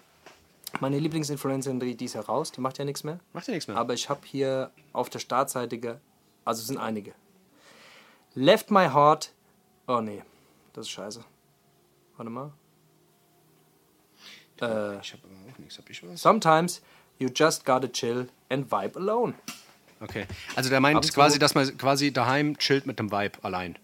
[0.81, 3.19] meine Lieblingsinfluencerin, die, ist ja raus, die macht ja nichts mehr.
[3.33, 3.77] Macht ja nichts mehr.
[3.77, 6.01] Aber ich habe hier auf der Startseite,
[6.45, 7.15] also sind einige.
[8.35, 9.33] Left my heart.
[9.87, 10.23] Oh nee,
[10.75, 11.25] das ist scheiße.
[12.17, 12.53] Warte mal.
[14.61, 15.79] Äh, Ich habe aber auch nichts.
[15.79, 16.21] Hab ich was?
[16.21, 16.83] sometimes
[17.19, 19.35] you just gotta chill and vibe alone.
[20.01, 20.27] Okay.
[20.55, 23.79] Also der meint zu- quasi, dass man quasi daheim chillt mit einem Vibe allein.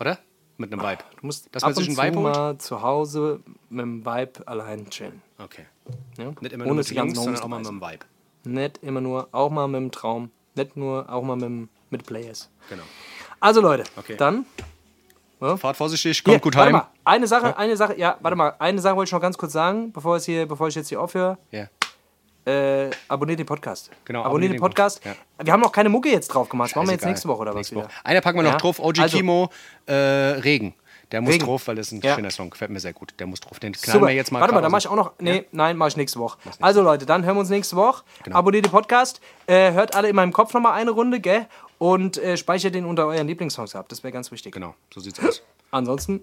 [0.00, 0.18] Oder?
[0.58, 1.02] Mit einem Vibe.
[1.20, 2.34] Du musst dass ab man sich und zu Vibe holt?
[2.36, 3.40] mal zu Hause
[3.70, 5.22] mit dem Vibe allein chillen.
[5.38, 5.64] Okay.
[6.18, 6.32] Ja?
[6.40, 8.04] Nicht immer nur mit Jungs, sondern auch mal mit einem Vibe.
[8.44, 10.30] Nicht immer nur, auch mal mit dem Traum.
[10.56, 12.50] Nicht nur, auch mal mit, dem- mit Players.
[12.68, 12.82] Genau.
[13.40, 14.16] Also Leute, Okay.
[14.16, 14.44] dann
[15.40, 16.72] Fahrt vorsichtig, Hier, kommt gut warte heim.
[16.72, 19.52] Mal, eine Sache, eine Sache, ja, warte mal, eine Sache wollte ich noch ganz kurz
[19.52, 21.38] sagen, bevor, es hier, bevor ich jetzt hier aufhöre.
[21.52, 21.68] Ja.
[22.48, 23.90] Äh, abonniert den Podcast.
[24.04, 25.04] Genau, abonniert abonniert den Podcast.
[25.04, 25.14] Ja.
[25.44, 26.70] Wir haben noch keine Mucke jetzt drauf gemacht.
[26.70, 27.12] Das machen wir jetzt Scheißegal.
[27.12, 27.76] nächste Woche oder was Nächste?
[27.76, 27.88] Woche.
[28.04, 28.56] Einer packen wir noch Ja?
[28.58, 28.78] drauf.
[28.80, 29.50] OG Also- Kimo,
[29.86, 30.74] äh, Regen.
[31.10, 31.46] Der muss Regen.
[31.46, 32.14] drauf, weil das ist ein Ja.
[32.16, 32.50] schöner Song.
[32.50, 33.14] Gefällt mir sehr gut.
[33.18, 33.58] Der muss drauf.
[33.58, 34.08] Den knallen Super.
[34.08, 35.12] wir jetzt mal Warte mal, dann mache ich auch noch.
[35.18, 36.38] Nee, nein, mache ich nächste Woche.
[36.60, 38.04] Also Leute, dann hören wir uns nächste Woche.
[38.24, 38.36] Genau.
[38.36, 39.20] Abonniert den Podcast.
[39.46, 41.46] Äh, hört alle in meinem Kopf nochmal eine Runde, gell?
[41.78, 43.86] Und äh, speichert den unter euren Lieblingssongs ab.
[43.88, 44.52] Das wäre ganz wichtig.
[44.52, 45.42] Genau, so sieht's aus.
[45.70, 46.22] Ansonsten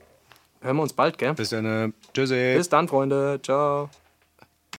[0.61, 1.33] hören wir uns bald, gell?
[1.33, 1.65] Bis dann.
[1.65, 2.53] äh, Tschüssi.
[2.55, 3.39] Bis dann, Freunde.
[3.41, 3.89] Ciao.